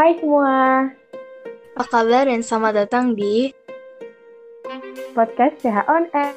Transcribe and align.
Hai 0.00 0.16
semua, 0.16 0.88
Apa 1.76 1.84
kabar 1.92 2.24
dan 2.24 2.40
selamat 2.40 2.72
datang 2.72 3.12
di 3.12 3.52
podcast 5.12 5.60
CH 5.60 5.84
On 5.92 6.08
Air. 6.16 6.32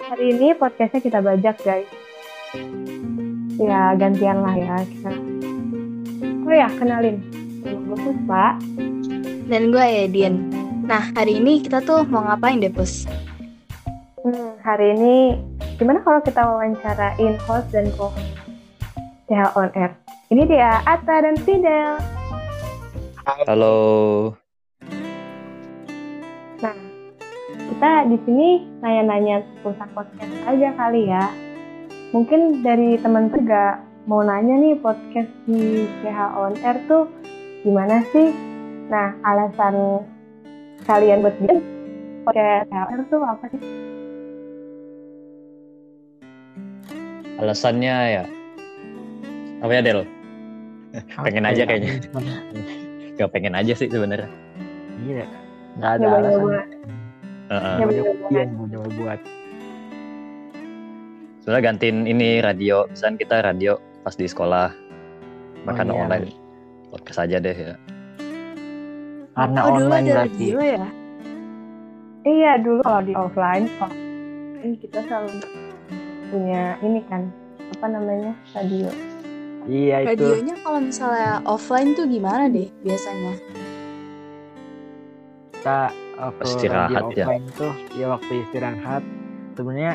Hari 0.00 0.24
ini 0.32 0.56
podcastnya 0.56 1.04
kita 1.04 1.20
bajak 1.20 1.60
guys. 1.60 1.84
Ya 3.60 3.92
gantian 4.00 4.40
lah 4.40 4.56
ya 4.56 4.80
kita. 4.88 5.12
Oh 6.24 6.54
ya 6.56 6.72
kenalin, 6.80 7.20
gue 7.60 7.98
Puspa. 8.00 8.56
dan 9.52 9.62
gue 9.68 9.84
Edin. 9.84 10.48
Nah, 10.88 11.12
hari 11.12 11.36
ini 11.36 11.60
kita 11.60 11.84
tuh 11.84 12.08
mau 12.08 12.24
ngapain 12.24 12.64
deh, 12.64 12.72
Pus? 12.72 13.04
Hmm, 14.24 14.56
hari 14.64 14.96
ini 14.96 15.36
gimana 15.76 16.00
kalau 16.00 16.24
kita 16.24 16.48
wawancarain 16.48 17.36
host 17.44 17.68
dan 17.76 17.92
co 18.00 18.08
CH 19.28 19.52
On 19.52 19.68
Air. 19.76 19.92
Ini 20.32 20.48
dia 20.48 20.80
Atta 20.88 21.28
dan 21.28 21.36
Fidel. 21.44 22.09
Halo. 23.30 23.78
Nah, 26.58 26.74
kita 27.54 27.90
di 28.10 28.18
sini 28.26 28.66
nanya-nanya 28.82 29.46
pusat 29.62 29.86
podcast 29.94 30.34
aja 30.50 30.74
kali 30.74 31.06
ya. 31.06 31.30
Mungkin 32.10 32.66
dari 32.66 32.98
teman 32.98 33.30
juga 33.30 33.86
mau 34.10 34.26
nanya 34.26 34.58
nih 34.58 34.74
podcast 34.82 35.30
di 35.46 35.86
CH 36.02 36.18
On 36.34 36.58
Air 36.58 36.82
tuh 36.90 37.06
gimana 37.62 38.02
sih? 38.10 38.34
Nah, 38.90 39.14
alasan 39.22 40.02
kalian 40.90 41.22
buat 41.22 41.38
bikin 41.38 41.62
podcast 42.26 42.66
CH 42.66 42.74
On 42.82 42.90
Air 42.90 43.02
tuh 43.06 43.22
apa 43.22 43.44
sih? 43.46 43.62
Alasannya 47.38 47.96
ya. 48.10 48.24
Apa 49.62 49.70
ya 49.70 49.82
Del? 49.86 50.02
Pengen 51.22 51.46
aja 51.46 51.62
kayaknya. 51.62 51.94
Gak 53.20 53.36
pengen 53.36 53.52
aja 53.52 53.76
sih 53.76 53.84
sebenarnya. 53.92 54.32
Iya. 55.04 55.28
Nggak 55.76 55.90
ada 56.00 56.06
alasan. 56.08 56.40
Nyoba-nyoba. 57.52 58.40
Mau 58.56 58.64
nyoba 58.64 58.88
buat. 58.96 59.20
Soalnya 61.44 61.60
gantiin 61.68 62.08
ini 62.08 62.40
radio. 62.40 62.88
Misalnya 62.88 63.16
kita 63.20 63.36
radio 63.44 63.76
pas 64.00 64.16
di 64.16 64.24
sekolah. 64.24 64.72
Makan 65.68 65.92
Oh, 65.92 65.94
iya. 65.94 66.00
online. 66.08 66.26
Podcast 66.88 67.20
aja 67.20 67.36
deh 67.36 67.52
ya. 67.52 67.76
Karena 69.36 69.60
oh, 69.68 69.68
dulu 69.76 69.84
online 69.92 70.04
ada 70.08 70.12
berarti. 70.24 70.44
radio 70.48 70.58
ya? 70.64 70.86
Iya, 72.20 72.52
dulu 72.60 72.80
kalau 72.84 73.02
di 73.04 73.12
offline, 73.16 73.64
kalau 73.76 73.96
ini 74.60 74.76
kita 74.80 74.98
selalu 75.08 75.40
punya 76.28 76.76
ini 76.84 77.00
kan, 77.08 77.28
apa 77.76 77.86
namanya, 77.88 78.32
radio. 78.52 78.88
Iya 79.68 80.08
itu. 80.08 80.24
Radionya 80.24 80.56
kalau 80.64 80.80
misalnya 80.80 81.32
offline 81.44 81.92
tuh 81.92 82.06
gimana 82.08 82.48
deh 82.48 82.68
biasanya? 82.80 83.34
Kita 85.52 85.80
waktu 86.16 86.44
Istirahat, 86.48 86.88
radio 86.88 87.16
ya. 87.16 87.24
offline 87.26 87.46
tuh 87.52 87.72
ya 87.96 88.06
waktu 88.08 88.32
istirahat. 88.48 89.02
Sebenarnya 89.58 89.94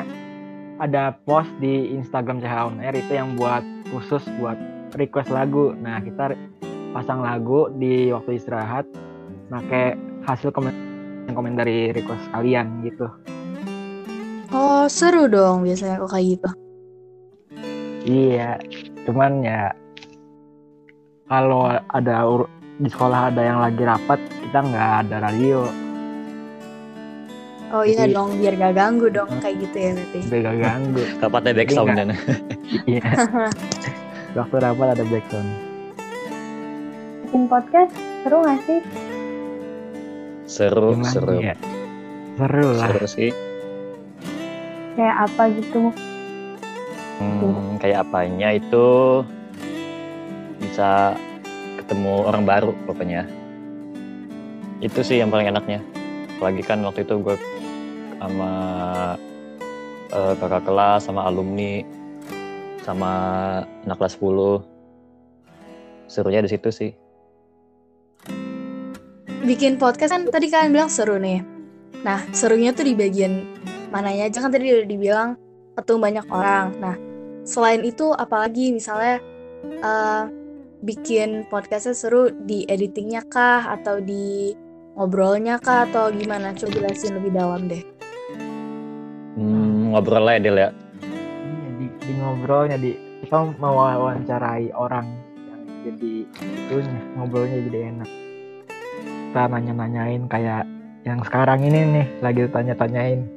ada 0.78 1.16
post 1.26 1.50
di 1.58 1.90
Instagram 1.96 2.38
CH 2.38 2.54
On 2.70 2.78
Air 2.78 2.94
itu 2.94 3.12
yang 3.16 3.34
buat 3.34 3.64
khusus 3.90 4.22
buat 4.38 4.58
request 4.94 5.34
lagu. 5.34 5.74
Nah 5.74 5.98
kita 5.98 6.38
pasang 6.94 7.26
lagu 7.26 7.66
di 7.74 8.14
waktu 8.14 8.38
istirahat, 8.38 8.86
pakai 9.50 9.98
hasil 10.26 10.54
komen 10.54 10.74
komen 11.34 11.58
dari 11.58 11.90
request 11.90 12.22
kalian 12.30 12.86
gitu. 12.86 13.10
Oh, 14.54 14.86
seru 14.86 15.26
dong 15.26 15.66
biasanya 15.66 15.98
kok 15.98 16.14
kayak 16.14 16.38
gitu. 16.38 16.50
Iya, 18.06 18.62
cuman 19.06 19.32
ya 19.40 19.70
kalau 21.24 21.66
ada 21.72 22.16
ur- 22.22 22.50
di 22.76 22.86
sekolah 22.86 23.30
ada 23.30 23.40
yang 23.40 23.58
lagi 23.58 23.82
rapat, 23.82 24.20
kita 24.42 24.58
nggak 24.60 24.90
ada 25.02 25.16
radio, 25.22 25.64
Oh 27.66 27.82
iya 27.82 28.06
Jadi- 28.06 28.14
dong, 28.14 28.30
biar 28.38 28.54
gak 28.54 28.74
ganggu 28.74 29.10
dong 29.10 29.26
kayak 29.40 29.58
gitu 29.58 29.74
ya 29.76 29.90
berarti. 29.92 30.18
udah 30.22 30.38
gak 30.38 30.58
ganggu. 30.60 31.02
Kapatnya 31.20 31.50
back 31.52 31.68
sound 31.68 31.90
dan 31.92 32.08
Iya. 32.86 33.02
Waktu 34.38 34.56
rapat 34.60 34.86
ada 34.94 35.04
background. 35.04 35.50
Bikin 37.26 37.42
podcast 37.50 37.90
seru 38.22 38.36
nggak 38.38 38.60
sih? 38.62 38.80
seru, 40.46 40.94
Gimana 40.94 41.10
seru. 41.10 41.36
ya? 41.42 41.54
Seru 42.38 42.66
lah. 42.70 42.86
Seru 42.86 43.06
sih. 43.10 43.30
Kayak 44.94 45.16
apa 45.26 45.42
gitu? 45.50 45.90
Hmm, 47.16 47.80
kayak 47.80 48.04
apanya 48.04 48.52
itu 48.52 48.86
bisa 50.60 51.16
ketemu 51.80 52.28
orang 52.28 52.44
baru 52.44 52.72
pokoknya. 52.84 53.24
Itu 54.84 55.00
sih 55.00 55.22
yang 55.22 55.32
paling 55.32 55.48
enaknya. 55.48 55.80
Apalagi 56.36 56.62
kan 56.66 56.84
waktu 56.84 57.08
itu 57.08 57.16
gue 57.22 57.36
sama 58.20 58.52
eh, 60.12 60.34
kakak 60.36 60.64
kelas, 60.68 61.08
sama 61.08 61.24
alumni, 61.24 61.80
sama 62.84 63.12
anak 63.88 63.96
kelas 63.96 64.18
10. 64.20 64.60
Serunya 66.06 66.44
di 66.44 66.50
situ 66.52 66.68
sih. 66.68 66.90
Bikin 69.46 69.78
podcast 69.78 70.10
kan 70.10 70.26
tadi 70.26 70.50
kalian 70.50 70.74
bilang 70.74 70.90
seru 70.90 71.16
nih. 71.22 71.40
Nah, 72.02 72.22
serunya 72.34 72.74
tuh 72.74 72.86
di 72.86 72.94
bagian 72.98 73.46
mananya 73.94 74.26
aja 74.26 74.42
kan 74.42 74.50
tadi 74.50 74.74
udah 74.74 74.86
dibilang 74.90 75.28
ketemu 75.78 75.98
banyak 76.02 76.26
orang. 76.30 76.66
Nah, 76.82 76.94
selain 77.46 77.86
itu 77.86 78.10
apalagi 78.12 78.74
misalnya 78.74 79.22
eh, 79.64 80.24
bikin 80.82 81.46
podcastnya 81.48 81.94
seru 81.96 82.28
di 82.44 82.66
editingnya 82.68 83.24
kah 83.30 83.78
atau 83.78 84.02
di 84.02 84.52
ngobrolnya 84.98 85.62
kah 85.62 85.86
atau 85.88 86.10
gimana? 86.10 86.52
Coba 86.52 86.82
jelasin 86.82 87.16
lebih 87.16 87.32
dalam 87.32 87.70
deh. 87.70 87.82
Hmm, 89.36 89.94
ngobrol 89.94 90.24
lah 90.24 90.36
ya, 90.36 90.42
Del 90.42 90.58
ya. 90.58 90.70
Iya, 91.04 91.70
di, 91.78 91.86
di 91.92 92.12
ngobrolnya 92.18 92.76
di 92.76 92.92
kita 93.24 93.36
mau 93.60 93.76
wawancarai 93.80 94.72
orang 94.76 95.06
yang 95.48 95.62
jadi 95.84 96.12
itunya 96.66 97.00
ngobrolnya 97.16 97.58
jadi 97.68 97.78
enak. 97.94 98.10
Kita 99.06 99.42
nanya-nanyain 99.52 100.22
kayak 100.28 100.64
yang 101.04 101.20
sekarang 101.22 101.60
ini 101.62 101.80
nih 102.00 102.06
lagi 102.24 102.42
tanya-tanyain. 102.48 103.35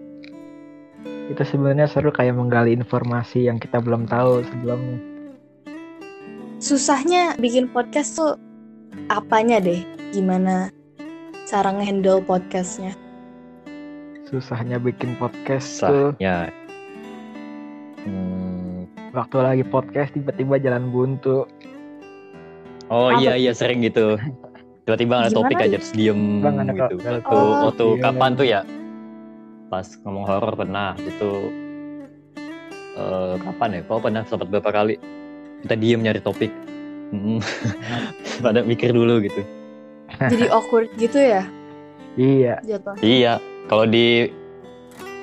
Itu 1.30 1.46
sebenarnya 1.46 1.86
seru 1.86 2.10
kayak 2.10 2.34
menggali 2.34 2.74
informasi 2.74 3.46
yang 3.46 3.62
kita 3.62 3.78
belum 3.78 4.10
tahu 4.10 4.42
sebelumnya. 4.50 4.98
Susahnya 6.58 7.38
bikin 7.38 7.70
podcast 7.70 8.18
tuh 8.18 8.34
apanya 9.14 9.62
deh? 9.62 9.86
Gimana 10.10 10.74
cara 11.46 11.70
ngehandle 11.70 12.26
podcastnya? 12.26 12.98
Susahnya 14.26 14.82
bikin 14.82 15.14
podcast 15.22 15.86
tuh 15.86 16.18
Sahnya. 16.18 16.50
Hmm, 18.02 18.90
waktu 19.14 19.38
lagi 19.38 19.64
podcast 19.70 20.18
tiba-tiba 20.18 20.58
jalan 20.58 20.90
buntu. 20.90 21.46
Oh 22.90 23.14
Apa 23.14 23.22
iya 23.22 23.38
iya 23.38 23.54
sering 23.54 23.86
gitu. 23.86 24.18
Tiba-tiba 24.90 25.22
ada 25.22 25.30
topik 25.30 25.62
aja 25.62 25.78
terus 25.78 25.94
diem 25.94 26.42
Bang, 26.42 26.58
gitu. 26.74 26.98
Waktu, 26.98 27.22
topik. 27.22 27.62
waktu 27.70 27.86
Iya, 27.86 28.02
kapan 28.02 28.32
iya. 28.34 28.40
tuh 28.42 28.48
ya? 28.50 28.62
Pas 29.70 29.86
ngomong 30.02 30.26
horor 30.26 30.54
pernah 30.58 30.98
itu 30.98 31.54
eh 32.98 33.36
kapan 33.38 33.80
ya? 33.80 33.82
Kau 33.86 34.02
pernah 34.02 34.26
sempat 34.26 34.50
beberapa 34.50 34.74
kali 34.74 34.98
kita 35.66 35.76
diem 35.78 36.02
nyari 36.02 36.22
topik. 36.22 36.52
Pada 38.46 38.66
mikir 38.66 38.94
dulu 38.94 39.22
gitu. 39.22 39.42
Jadi 40.18 40.46
awkward 40.56 40.90
gitu 40.98 41.18
ya 41.22 41.46
Iya, 42.20 42.60
jatuh. 42.66 43.00
Iya, 43.00 43.40
kalau 43.70 43.86
di 43.86 44.28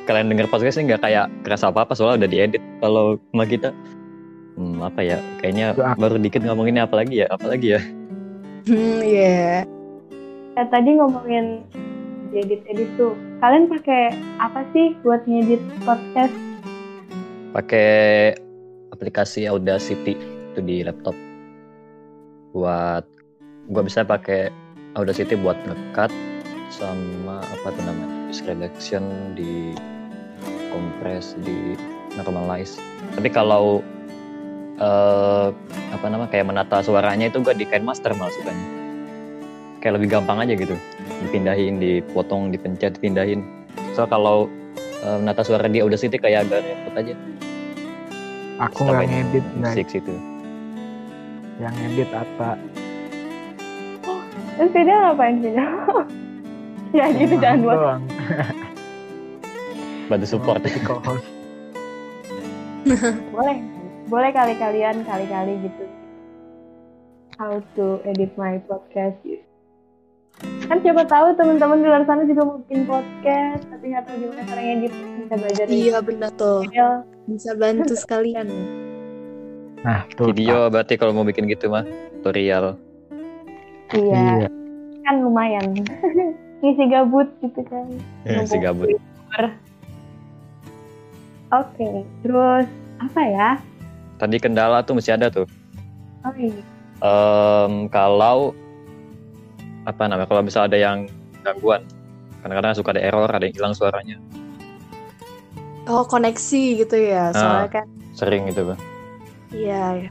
kalian 0.06 0.30
denger 0.30 0.46
podcastnya 0.46 0.94
nggak 0.94 1.02
kayak 1.02 1.26
kerasa 1.42 1.68
apa 1.68 1.82
apa 1.82 1.92
soalnya 1.92 2.24
udah 2.24 2.30
diedit. 2.30 2.62
Kalau 2.78 3.18
sama 3.34 3.44
kita, 3.44 3.68
hmm, 4.56 4.80
apa 4.80 5.00
ya? 5.02 5.18
Kayaknya 5.42 5.66
baru 5.98 6.16
dikit 6.16 6.40
ngomonginnya 6.46 6.86
apa 6.86 7.02
lagi 7.02 7.20
ya? 7.20 7.26
Apa 7.28 7.46
lagi 7.50 7.68
ya? 7.74 7.80
Hmm, 8.70 9.00
iya. 9.02 9.66
Ya, 10.56 10.62
tadi 10.72 10.90
ngomongin 10.96 11.66
edit-edit 12.32 12.88
tuh. 12.96 13.12
Kalian 13.36 13.68
pakai 13.68 14.16
apa 14.40 14.64
sih 14.72 14.96
buat 15.04 15.20
ngedit 15.28 15.60
podcast? 15.84 16.32
pakai 17.56 18.36
aplikasi 18.92 19.48
Audacity 19.48 20.12
itu 20.12 20.60
di 20.60 20.84
laptop. 20.84 21.16
Buat 22.52 23.08
gua 23.72 23.82
bisa 23.84 24.04
pakai 24.04 24.52
Audacity 24.96 25.36
buat 25.40 25.56
ngekat 25.64 26.12
sama 26.68 27.40
apa 27.40 27.72
tuh 27.72 27.82
namanya? 27.84 28.28
Voice 28.28 28.44
reduction 28.44 29.32
di 29.32 29.72
compress 30.68 31.32
di 31.40 31.76
normalize. 32.20 32.76
Tapi 33.16 33.28
kalau 33.32 33.80
eh 34.76 35.48
apa 35.96 36.06
nama 36.12 36.28
kayak 36.28 36.52
menata 36.52 36.84
suaranya 36.84 37.32
itu 37.32 37.40
gua 37.40 37.56
di 37.56 37.64
KineMaster 37.64 38.12
malah 38.12 38.32
sukanya 38.36 38.75
kayak 39.80 40.00
lebih 40.00 40.08
gampang 40.12 40.42
aja 40.42 40.54
gitu 40.56 40.74
dipindahin 41.26 41.80
dipotong 41.80 42.50
dipencet 42.52 42.96
dipindahin 43.00 43.44
so 43.96 44.04
kalau 44.08 44.50
eh, 45.04 45.16
menata 45.20 45.42
suara 45.42 45.68
di 45.68 45.80
Audacity 45.80 46.16
kayak 46.20 46.48
agak 46.48 46.64
repot 46.64 46.94
aja 46.96 47.14
Aku 48.56 48.88
nggak 48.88 49.04
ngedit, 49.12 49.44
musik 49.60 49.84
situ. 49.92 50.16
Yang 51.60 51.74
ngedit 51.76 52.10
apa? 52.16 52.56
Oh 54.08 54.20
Terus 54.56 54.70
Fidel 54.72 54.96
ngapain 54.96 55.36
Fidel? 55.44 55.76
ya 56.96 57.04
gitu 57.12 57.34
jangan 57.36 57.58
buat. 57.60 57.78
Bantu 60.08 60.24
support. 60.24 60.64
Co-host. 60.88 61.26
boleh 63.34 63.56
boleh 64.08 64.30
kali 64.30 64.54
kalian 64.56 65.02
kali 65.02 65.26
kali 65.26 65.58
gitu 65.58 65.84
how 67.36 67.58
to 67.74 67.98
edit 68.06 68.30
my 68.38 68.62
podcast 68.64 69.18
gitu. 69.26 69.42
Kan 70.66 70.78
siapa 70.80 71.02
tahu 71.02 71.26
teman-teman 71.32 71.78
di 71.78 71.86
luar 71.86 72.02
sana 72.02 72.22
juga 72.22 72.42
mau 72.42 72.58
bikin 72.60 72.82
podcast 72.84 73.62
tapi 73.66 73.84
nggak 73.88 74.02
tahu 74.04 74.16
gimana 74.18 74.42
cara 74.44 74.60
ngedit 74.60 74.92
bisa 74.92 75.34
belajar 75.36 75.64
Iya 75.66 75.98
benar 76.00 76.30
tuh. 76.32 76.58
Bisa 77.26 77.50
bantu 77.54 77.92
sekalian. 77.92 78.46
Nah, 79.78 80.02
tuh. 80.12 80.26
Video 80.28 80.66
berarti 80.66 80.94
kalau 80.94 81.12
mau 81.12 81.22
bikin 81.22 81.46
gitu 81.46 81.66
mah 81.68 81.86
tutorial. 82.16 82.74
iya 83.88 84.42
Iya. 84.42 84.48
kan 85.00 85.22
lumayan 85.22 85.70
ngisi 86.60 86.84
gabut 86.88 87.30
gitu 87.38 87.62
kan 87.62 87.86
si 88.42 88.58
gabut. 88.58 88.90
oke 91.48 91.88
terus 92.20 92.66
apa 92.98 93.20
ya 93.22 93.50
Tadi 94.16 94.40
kendala 94.40 94.80
tuh 94.80 94.96
mesti 94.96 95.12
ada 95.12 95.28
tuh. 95.28 95.46
oh 96.24 96.34
iya 96.34 96.58
Em, 96.98 97.86
kalau 97.86 98.50
apa 99.86 100.02
namanya? 100.10 100.28
Kalau 100.28 100.42
misal 100.42 100.66
ada 100.66 100.76
yang 100.76 101.06
gangguan, 101.46 101.86
kadang-kadang 102.42 102.74
suka 102.74 102.90
ada 102.98 103.02
error, 103.06 103.30
ada 103.30 103.46
yang 103.46 103.54
hilang 103.54 103.74
suaranya. 103.74 104.18
Oh 105.86 106.02
koneksi 106.02 106.82
gitu 106.82 106.96
ya. 106.98 107.30
Soalnya 107.30 107.70
kan. 107.70 107.86
Sering 108.18 108.50
gitu, 108.50 108.74
Bang. 108.74 108.80
Iya. 109.54 109.84
iya. 110.02 110.10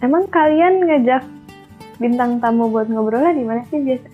Emang 0.00 0.30
kalian 0.30 0.86
ngajak 0.86 1.26
bintang 1.98 2.38
tamu 2.38 2.70
buat 2.70 2.86
ngobrolnya 2.86 3.34
di 3.34 3.44
mana 3.44 3.66
sih 3.66 3.82
biasa? 3.82 4.08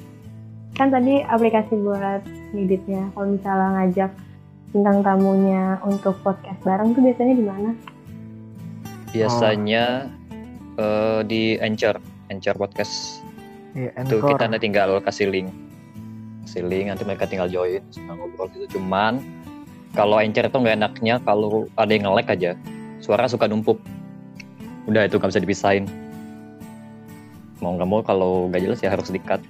Kan 0.72 0.88
tadi 0.88 1.20
aplikasi 1.20 1.76
buat 1.76 2.24
ngeditnya. 2.56 3.12
Kalau 3.12 3.26
misalnya 3.36 3.68
ngajak 3.76 4.10
bintang 4.72 5.04
tamunya 5.04 5.76
untuk 5.84 6.16
podcast 6.24 6.56
bareng 6.64 6.96
tuh 6.96 7.04
biasanya 7.04 7.34
di 7.36 7.44
mana? 7.44 7.70
Biasanya 9.12 9.84
eh, 10.80 11.20
di 11.28 11.60
Anchor, 11.60 12.00
Anchor 12.32 12.56
Podcast. 12.56 13.21
Iya, 13.72 13.90
Itu 14.04 14.20
Anchor. 14.20 14.30
kita 14.36 14.44
nanti 14.46 14.62
tinggal 14.62 14.90
kasih 15.00 15.28
link. 15.28 15.48
Kasih 16.44 16.62
link, 16.66 16.86
nanti 16.92 17.02
mereka 17.02 17.24
tinggal 17.24 17.48
join, 17.48 17.80
senang 17.88 18.20
ngobrol 18.20 18.50
gitu. 18.52 18.76
Cuman 18.76 19.22
kalau 19.92 20.20
Anchor 20.20 20.44
itu 20.44 20.56
nggak 20.56 20.76
enaknya 20.76 21.14
kalau 21.22 21.64
ada 21.76 21.88
yang 21.88 22.04
nge-lag 22.04 22.28
aja, 22.28 22.52
suara 23.00 23.24
suka 23.26 23.48
numpuk. 23.48 23.80
Udah 24.84 25.06
itu 25.06 25.16
nggak 25.16 25.30
bisa 25.32 25.40
dipisahin. 25.40 25.84
Mau 27.62 27.78
nggak 27.78 27.88
mau 27.88 28.00
kalau 28.02 28.50
nggak 28.50 28.60
jelas 28.60 28.82
ya 28.82 28.90
harus 28.90 29.08
di-cut. 29.08 29.40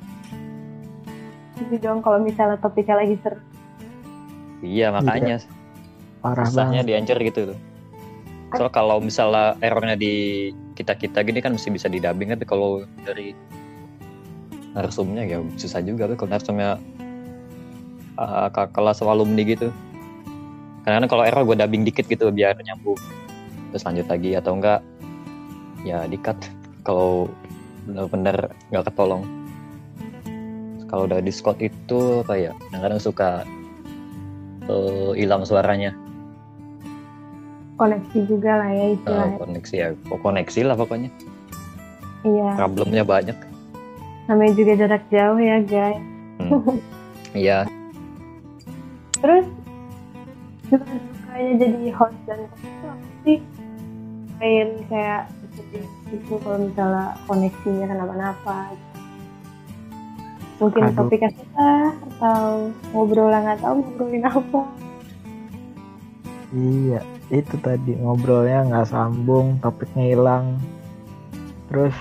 Jadi 1.58 1.76
dong 1.80 2.02
kalau 2.02 2.20
misalnya 2.20 2.58
topiknya 2.58 3.00
lagi 3.00 3.16
seru. 3.22 3.38
Iya 4.62 4.94
makanya 4.94 5.42
Parah 6.22 6.46
susahnya 6.46 6.82
banget. 6.82 6.86
di 6.86 6.92
Anchor 6.94 7.18
gitu 7.24 7.40
tuh. 7.50 7.58
Soal 8.52 8.68
kalau 8.68 9.00
misalnya 9.00 9.56
errornya 9.58 9.96
di 9.96 10.14
kita-kita 10.76 11.24
gini 11.24 11.40
kan 11.40 11.56
mesti 11.56 11.72
bisa 11.72 11.88
di 11.88 11.98
dubbing 11.98 12.30
tapi 12.30 12.44
kalau 12.44 12.84
dari 13.00 13.32
narsumnya 14.72 15.22
ya 15.24 15.38
susah 15.56 15.84
juga 15.84 16.08
tuh 16.08 16.16
kalau 16.16 16.30
narsumnya 16.32 16.80
uh, 18.16 18.48
kelas 18.48 19.04
alumni 19.04 19.42
gitu. 19.44 19.68
Karena 20.82 21.06
kalau 21.06 21.22
error 21.22 21.46
gue 21.46 21.56
dubbing 21.56 21.84
dikit 21.86 22.08
gitu 22.08 22.26
biar 22.32 22.58
nyambung. 22.58 22.98
Terus 23.70 23.84
lanjut 23.86 24.06
lagi 24.10 24.30
atau 24.34 24.52
enggak 24.58 24.80
ya 25.82 26.06
di 26.06 26.18
cut 26.18 26.38
kalau 26.82 27.30
bener-bener 27.86 28.50
nggak 28.70 28.90
ketolong. 28.90 29.22
Kalau 30.90 31.08
udah 31.08 31.24
Discord 31.24 31.56
itu 31.58 32.20
apa 32.20 32.34
ya? 32.36 32.52
Kadang-kadang 32.68 33.00
suka 33.00 33.30
eh, 34.66 35.10
hilang 35.16 35.46
suaranya. 35.46 35.94
Koneksi 37.80 38.18
juga 38.28 38.60
lah 38.60 38.70
ya 38.70 38.84
Eh, 38.84 38.94
istilahnya. 38.94 39.36
koneksi 39.40 39.74
ya 39.74 39.88
koneksi 40.06 40.60
lah 40.62 40.76
pokoknya 40.78 41.10
Iya. 42.22 42.54
problemnya 42.54 43.02
banyak 43.02 43.34
Namanya 44.30 44.52
juga 44.54 44.72
jarak 44.78 45.02
jauh 45.10 45.38
ya 45.38 45.56
guys. 45.66 46.02
iya 47.38 47.58
Terus 49.22 49.46
suka 50.66 50.84
sukanya 50.88 51.52
jadi 51.62 51.88
host 51.94 52.18
dan 52.26 52.38
itu 52.42 52.86
apa 52.86 53.06
sih? 53.22 53.38
Main 54.42 54.68
kayak 54.90 55.22
gitu 56.10 56.34
kalau 56.42 56.58
misalnya 56.58 57.14
koneksinya 57.30 57.86
kenapa-napa. 57.86 58.74
Mungkin 60.58 60.82
Aduh. 60.90 60.96
topiknya 60.98 61.30
susah 61.34 61.90
atau 61.90 62.70
ngobrol 62.94 63.30
nggak 63.30 63.58
tahu 63.62 63.74
ngobrolin 63.82 64.26
apa. 64.26 64.62
Iya, 66.52 67.00
itu 67.32 67.54
tadi 67.64 67.96
ngobrolnya 67.96 68.68
nggak 68.68 68.88
sambung, 68.92 69.56
topiknya 69.62 70.04
hilang. 70.12 70.60
Terus 71.72 71.96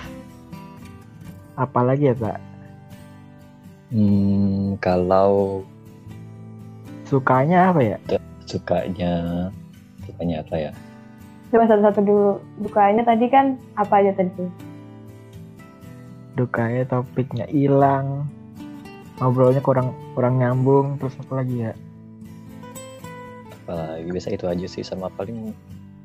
apalagi 1.54 2.10
ya, 2.10 2.16
Pak? 2.16 2.38
hmm, 3.90 4.78
kalau 4.78 5.62
Sukanya 7.04 7.68
apa 7.68 7.80
ya? 7.84 7.96
sukanya 8.48 9.12
sukanya 10.02 10.40
apa 10.40 10.54
ya 10.58 10.72
Coba 11.52 11.68
satu-satu 11.68 12.00
dulu. 12.00 12.32
Dukanya 12.64 13.04
tadi 13.04 13.28
kan 13.28 13.60
apa 13.76 14.00
aja 14.00 14.16
tadi 14.16 14.32
tuh? 14.32 14.48
Dukanya 16.32 16.88
topiknya 16.88 17.44
hilang. 17.44 18.24
Ngobrolnya 19.20 19.60
kurang 19.60 19.92
kurang 20.16 20.40
nyambung, 20.40 20.96
terus 20.96 21.12
apa 21.20 21.44
lagi 21.44 21.68
ya? 21.68 21.72
apalagi 23.62 24.10
biasa 24.10 24.28
itu 24.32 24.44
aja 24.44 24.66
sih 24.66 24.82
sama 24.82 25.06
paling 25.14 25.54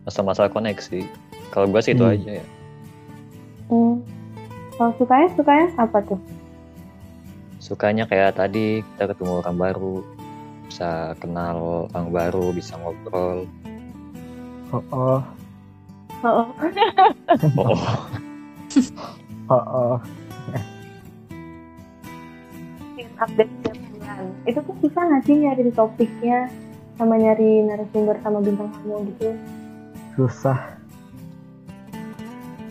masalah-masalah 0.06 0.54
koneksi 0.54 1.04
kalau 1.50 1.66
gue 1.66 1.82
sih 1.82 1.96
itu 1.96 2.06
Hmm. 2.06 2.14
aja 2.14 2.32
ya 2.38 2.46
Hmm. 3.68 3.97
Kalau 4.78 4.94
sukanya 5.02 5.28
sukanya 5.34 5.68
apa 5.82 6.00
tuh? 6.06 6.22
sukanya 7.58 8.08
kayak 8.08 8.38
tadi 8.40 8.80
kita 8.96 9.12
ketemu 9.12 9.44
orang 9.44 9.58
baru 9.60 10.00
bisa 10.72 11.18
kenal 11.20 11.90
orang 11.92 12.08
baru 12.16 12.56
bisa 12.56 12.80
ngobrol 12.80 13.44
Oh, 14.72 14.84
oh, 14.92 15.20
Oh, 16.24 16.44
oh 16.44 16.48
oh, 19.56 19.64
oh. 19.68 19.96
update 23.18 23.50
setiap 23.50 23.78
bulan. 23.90 24.24
Itu 24.46 24.60
tuh 24.62 24.76
susah 24.84 25.04
nggak 25.10 25.24
sih 25.26 25.36
nyari 25.42 25.72
topiknya 25.74 26.40
sama 27.02 27.18
nyari 27.18 27.66
narasumber 27.66 28.18
sama 28.22 28.44
bintang 28.46 28.70
tamu 28.78 29.02
gitu? 29.14 29.34
susah. 30.18 30.77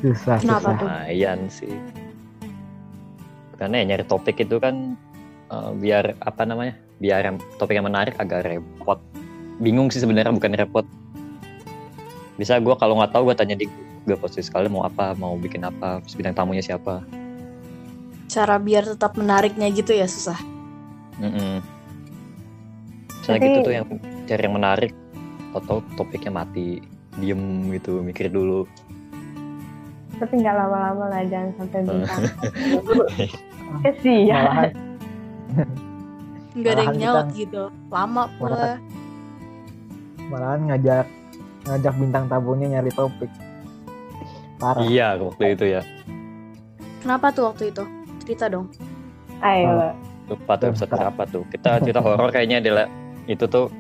Susah, 0.06 0.38
Kenapa 0.38 0.60
susah. 0.62 0.74
tuh? 0.78 0.86
lumayan 0.86 1.40
sih 1.50 1.74
karena 3.56 3.80
ya 3.80 3.84
nyari 3.88 4.04
topik 4.04 4.36
itu 4.38 4.60
kan 4.60 4.94
eh, 5.48 5.70
biar 5.74 6.14
apa 6.20 6.44
namanya 6.44 6.76
biar 6.96 7.24
topik 7.56 7.74
yang 7.74 7.88
menarik 7.88 8.12
agak 8.16 8.44
repot 8.44 9.00
bingung 9.58 9.88
sih 9.88 9.98
sebenarnya 9.98 10.28
bukan 10.30 10.52
repot 10.52 10.84
bisa 12.36 12.60
gue 12.60 12.76
kalau 12.76 13.00
nggak 13.00 13.16
tahu 13.16 13.32
gue 13.32 13.34
tanya 13.34 13.56
di 13.56 13.64
gue 14.04 14.14
posisi 14.14 14.44
sekali 14.44 14.68
mau 14.68 14.84
apa 14.84 15.16
mau 15.16 15.34
bikin 15.34 15.64
apa 15.64 16.04
terus 16.04 16.14
bintang 16.14 16.36
tamunya 16.36 16.60
siapa 16.60 17.00
Cara 18.26 18.60
biar 18.60 18.84
tetap 18.84 19.14
menariknya 19.14 19.70
gitu 19.70 19.94
ya 19.94 20.04
susah. 20.04 20.36
Mm-mm. 21.16 21.62
Misalnya 23.16 23.38
Tapi- 23.38 23.48
gitu 23.48 23.58
tuh 23.62 23.72
yang 23.72 23.86
cari 24.26 24.42
yang 24.42 24.54
menarik 24.54 24.92
atau 25.54 25.78
topiknya 25.94 26.34
mati 26.34 26.82
diem 27.16 27.40
gitu 27.72 28.02
mikir 28.02 28.28
dulu 28.28 28.66
Tapi 30.16 30.32
nggak 30.34 30.54
lama-lama 30.54 31.04
lah, 31.08 31.22
jangan 31.24 31.50
sampai 31.56 31.80
bintang. 31.82 32.22
Eh. 33.18 33.30
Kesian. 33.84 34.72
Nggak 36.52 36.72
ada 36.72 36.82
yang 36.82 36.96
nyaut 36.96 37.26
kita- 37.26 37.36
gitu. 37.36 37.62
Lama 37.88 38.22
pula. 38.34 38.50
Malahan- 38.50 38.82
malahan 40.26 40.60
ngajak 40.66 41.06
ngajak 41.64 41.94
bintang 41.94 42.24
tamunya 42.26 42.66
nyari 42.70 42.90
topik. 42.90 43.30
Parah. 44.56 44.80
iya 44.82 45.20
waktu 45.20 45.52
itu 45.52 45.68
ya 45.68 45.84
Kenapa 47.04 47.28
tuh 47.28 47.52
waktu 47.52 47.68
itu? 47.68 47.84
Cerita 48.18 48.48
dong. 48.48 48.72
Ayo. 49.38 49.92
lupa 50.26 50.56
tuh 50.56 50.72
episode 50.72 50.90
berapa 50.90 51.22
tuh 51.28 51.44
kita 51.46 51.78
cerita 51.78 52.00
horor 52.00 52.32
kayaknya 52.32 52.58
adalah 52.58 52.88
itu 53.26 53.44
tuh 53.44 53.70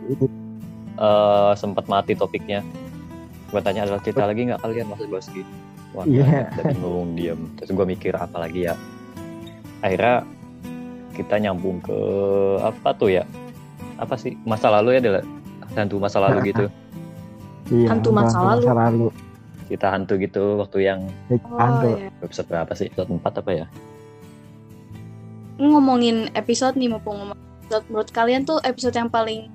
eh 0.94 1.52
sempat 1.54 1.88
mati 1.88 2.12
topiknya 2.12 2.60
gue 3.46 3.60
tanya 3.60 3.84
adalah 3.84 4.00
cerita 4.00 4.22
lagi 4.22 4.40
nggak 4.44 4.60
kalian 4.60 4.86
masih 4.86 5.06
bahas 5.06 5.26
gitu 5.28 5.52
wah 5.92 6.04
Iya. 6.04 6.50
udah 6.52 6.64
bingung 6.68 7.08
diem 7.14 7.40
terus 7.54 7.70
gue 7.70 7.86
mikir 7.86 8.12
apa 8.12 8.36
lagi 8.38 8.66
ya 8.66 8.74
akhirnya 9.80 10.26
kita 11.12 11.34
nyambung 11.38 11.80
ke 11.80 11.96
apa 12.60 12.90
tuh 12.92 13.10
ya 13.10 13.24
apa 13.96 14.14
sih 14.14 14.36
masa 14.42 14.68
lalu 14.68 14.94
ya 14.94 15.00
adalah 15.00 15.22
hantu 15.72 15.96
masa 15.96 16.18
lalu 16.18 16.50
gitu 16.50 16.66
Iya, 17.66 17.90
Hantu 17.90 18.14
masa 18.14 18.38
hantu 18.38 18.46
lalu. 18.62 18.66
lalu. 18.70 19.08
kita 19.66 19.90
hantu 19.90 20.14
gitu 20.16 20.42
waktu 20.56 20.86
yang 20.86 21.00
Jadi 21.26 21.42
Oh 21.44 21.58
hantu. 21.58 21.88
iya. 21.92 22.14
episode 22.20 22.46
berapa 22.46 22.72
sih 22.72 22.86
episode 22.86 23.10
4 23.10 23.26
apa 23.26 23.50
ya 23.52 23.66
ngomongin 25.58 26.30
episode 26.32 26.76
nih 26.76 26.86
mumpung 26.86 27.16
ngomong 27.16 27.38
episode 27.58 27.84
menurut 27.88 28.10
kalian 28.12 28.42
tuh 28.44 28.62
episode 28.62 28.94
yang 28.94 29.08
paling 29.08 29.48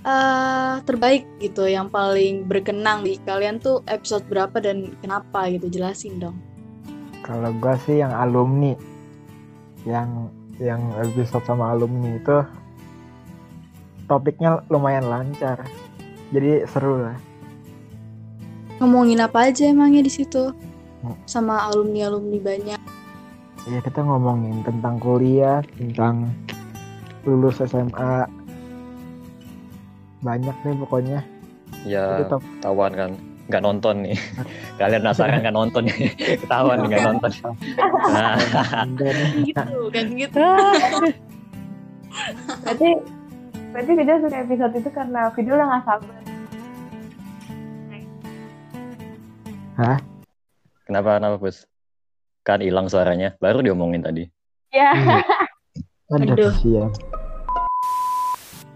eh 0.00 0.74
terbaik 0.82 1.28
gitu 1.38 1.68
yang 1.68 1.86
paling 1.86 2.48
berkenang 2.48 3.04
di 3.04 3.20
kalian 3.20 3.60
tuh 3.60 3.84
episode 3.84 4.24
berapa 4.26 4.56
dan 4.56 4.96
kenapa 4.98 5.48
gitu 5.52 5.68
jelasin 5.68 6.16
dong 6.16 6.36
Kalau 7.20 7.52
gua 7.60 7.76
sih 7.84 8.00
yang 8.00 8.10
alumni, 8.10 8.72
yang 9.84 10.32
yang 10.56 10.80
episode 10.98 11.44
sama 11.44 11.70
alumni 11.70 12.16
itu 12.16 12.38
topiknya 14.06 14.64
lumayan 14.66 15.06
lancar, 15.06 15.62
jadi 16.32 16.64
seru 16.66 16.98
lah. 16.98 17.16
ngomongin 18.80 19.20
apa 19.20 19.52
aja 19.52 19.68
emangnya 19.68 20.00
di 20.00 20.12
situ 20.12 20.50
Hmm. 21.00 21.16
sama 21.24 21.64
alumni 21.64 22.08
alumni 22.08 22.36
banyak 22.36 22.80
Ya 23.64 23.80
kita 23.80 24.00
ngomongin 24.00 24.60
tentang 24.64 24.96
kuliah, 24.96 25.60
tentang 25.76 26.32
lulus 27.24 27.60
SMA, 27.60 28.24
banyak 30.20 30.56
deh 30.64 30.74
pokoknya. 30.84 31.20
Ya 31.84 32.24
ketahuan 32.28 32.92
kan 32.92 33.10
nggak 33.50 33.62
nonton 33.64 33.94
nih. 34.06 34.16
Kalian 34.80 35.00
penasaran 35.02 35.40
nggak 35.42 35.56
nonton 35.56 35.82
nih. 35.88 36.12
Ketahuan 36.44 36.76
nih 36.84 36.88
nggak 36.94 37.04
nonton. 37.08 37.30
Nah, 38.10 38.34
gitu 39.44 39.76
kan 39.90 40.06
gitu 40.14 40.46
berarti 42.66 42.88
berarti 43.70 43.92
video 43.94 44.18
suka 44.18 44.38
episode 44.42 44.74
itu 44.74 44.90
karena 44.90 45.30
video 45.30 45.54
udah 45.54 45.66
nggak 45.70 45.84
sabar 45.86 46.18
kenapa 50.84 51.16
kenapa 51.16 51.36
Bus? 51.40 51.64
Kan 52.44 52.60
hilang 52.60 52.90
suaranya. 52.90 53.32
Baru 53.40 53.64
diomongin 53.64 54.04
tadi. 54.04 54.28
ya 54.70 54.92
ada 56.10 56.26
Aduh. 56.34 56.50
kesian. 56.50 56.90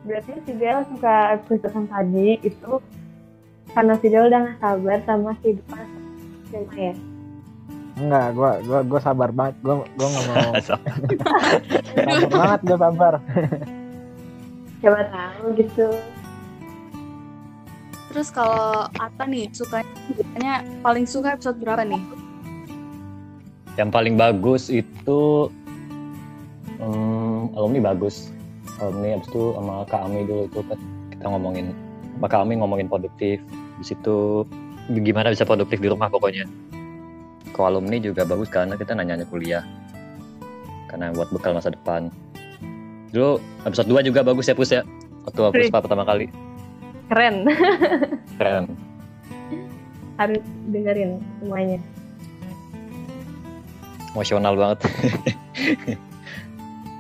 Berarti 0.04 0.32
si 0.44 0.52
Bella 0.52 0.84
suka 0.84 1.16
episode 1.40 1.64
yang 1.72 1.86
tadi 1.88 2.28
itu 2.44 2.72
karena 3.72 3.94
video 3.98 4.20
udah 4.28 4.38
nggak 4.44 4.58
sabar 4.60 4.98
sama 5.08 5.30
kehidupan 5.40 5.86
SMA 6.52 6.76
ya 6.78 6.94
Enggak, 7.94 8.34
gua 8.34 8.58
gua 8.66 8.80
gua 8.82 9.00
sabar 9.06 9.30
banget. 9.30 9.54
Gua 9.62 9.86
gua 9.94 10.08
nggak 10.10 10.26
mau 10.26 10.52
sabar 10.66 10.98
banget 12.26 12.60
gua 12.66 12.78
sabar. 12.78 13.14
siapa 14.84 15.00
tahu 15.08 15.44
gitu 15.56 15.88
terus 18.12 18.28
kalau 18.28 18.84
Ata 19.00 19.24
nih 19.24 19.48
sukanya 19.56 19.88
sukanya 20.12 20.54
paling 20.84 21.08
suka 21.08 21.34
episode 21.34 21.56
berapa 21.56 21.88
nih 21.88 22.02
yang 23.80 23.90
paling 23.90 24.14
bagus 24.14 24.70
itu 24.70 25.50
hmm, 26.78 27.54
alumni 27.58 27.94
bagus. 27.94 28.33
Alumni 28.82 29.14
abis 29.14 29.28
itu 29.30 29.42
sama 29.54 29.86
Kak 29.86 30.00
Ami 30.06 30.26
dulu 30.26 30.42
itu 30.50 30.60
kan 30.66 30.78
kita 31.14 31.24
ngomongin 31.30 31.66
sama 32.18 32.26
Kak 32.26 32.40
Ami 32.42 32.54
ngomongin 32.58 32.86
produktif. 32.90 33.38
Di 33.78 33.84
situ 33.84 34.42
gimana 34.90 35.30
bisa 35.30 35.46
produktif 35.46 35.78
di 35.78 35.88
rumah 35.90 36.10
pokoknya. 36.10 36.46
Kalau 37.54 37.78
alumni 37.78 38.02
juga 38.02 38.26
bagus 38.26 38.50
karena 38.50 38.74
kita 38.74 38.98
nanya-nanya 38.98 39.30
kuliah. 39.30 39.62
Karena 40.90 41.14
buat 41.14 41.30
bekal 41.30 41.54
masa 41.54 41.70
depan. 41.70 42.10
Dulu 43.14 43.38
episode 43.62 43.86
2 43.86 44.08
juga 44.10 44.26
bagus 44.26 44.50
ya 44.50 44.58
Pus 44.58 44.74
ya. 44.74 44.82
Waktu 45.22 45.40
Puspa 45.54 45.78
pertama 45.80 46.02
kali. 46.04 46.26
keren 47.04 47.44
Keren. 48.40 48.64
harus 50.16 50.40
dengerin 50.72 51.20
semuanya 51.42 51.76
Emosional 54.14 54.54
banget. 54.54 54.78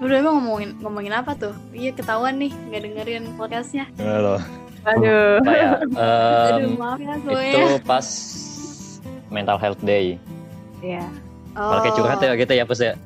Udah 0.04 0.20
emang 0.20 0.36
ngomongin 0.36 0.70
ngomongin 0.84 1.14
apa 1.16 1.32
tuh? 1.32 1.56
Iya 1.72 1.96
ketahuan 1.96 2.36
nih 2.36 2.52
nggak 2.68 2.82
dengerin 2.84 3.24
podcastnya. 3.34 3.88
Halo. 3.96 4.36
aduh 4.84 5.40
Kayak 5.40 5.80
Aduh 5.96 6.76
maaf 6.76 7.00
ya 7.00 7.16
itu 7.16 7.32
semuanya. 7.32 7.80
pas 7.88 8.06
mental 9.32 9.56
health 9.56 9.80
day. 9.80 10.20
ya 10.78 11.00
Oh. 11.54 11.70
Pakai 11.78 11.94
curhat 11.94 12.18
ya 12.18 12.34
gitu 12.34 12.50
ya 12.52 12.64
Pus 12.66 12.82
ya. 12.82 12.98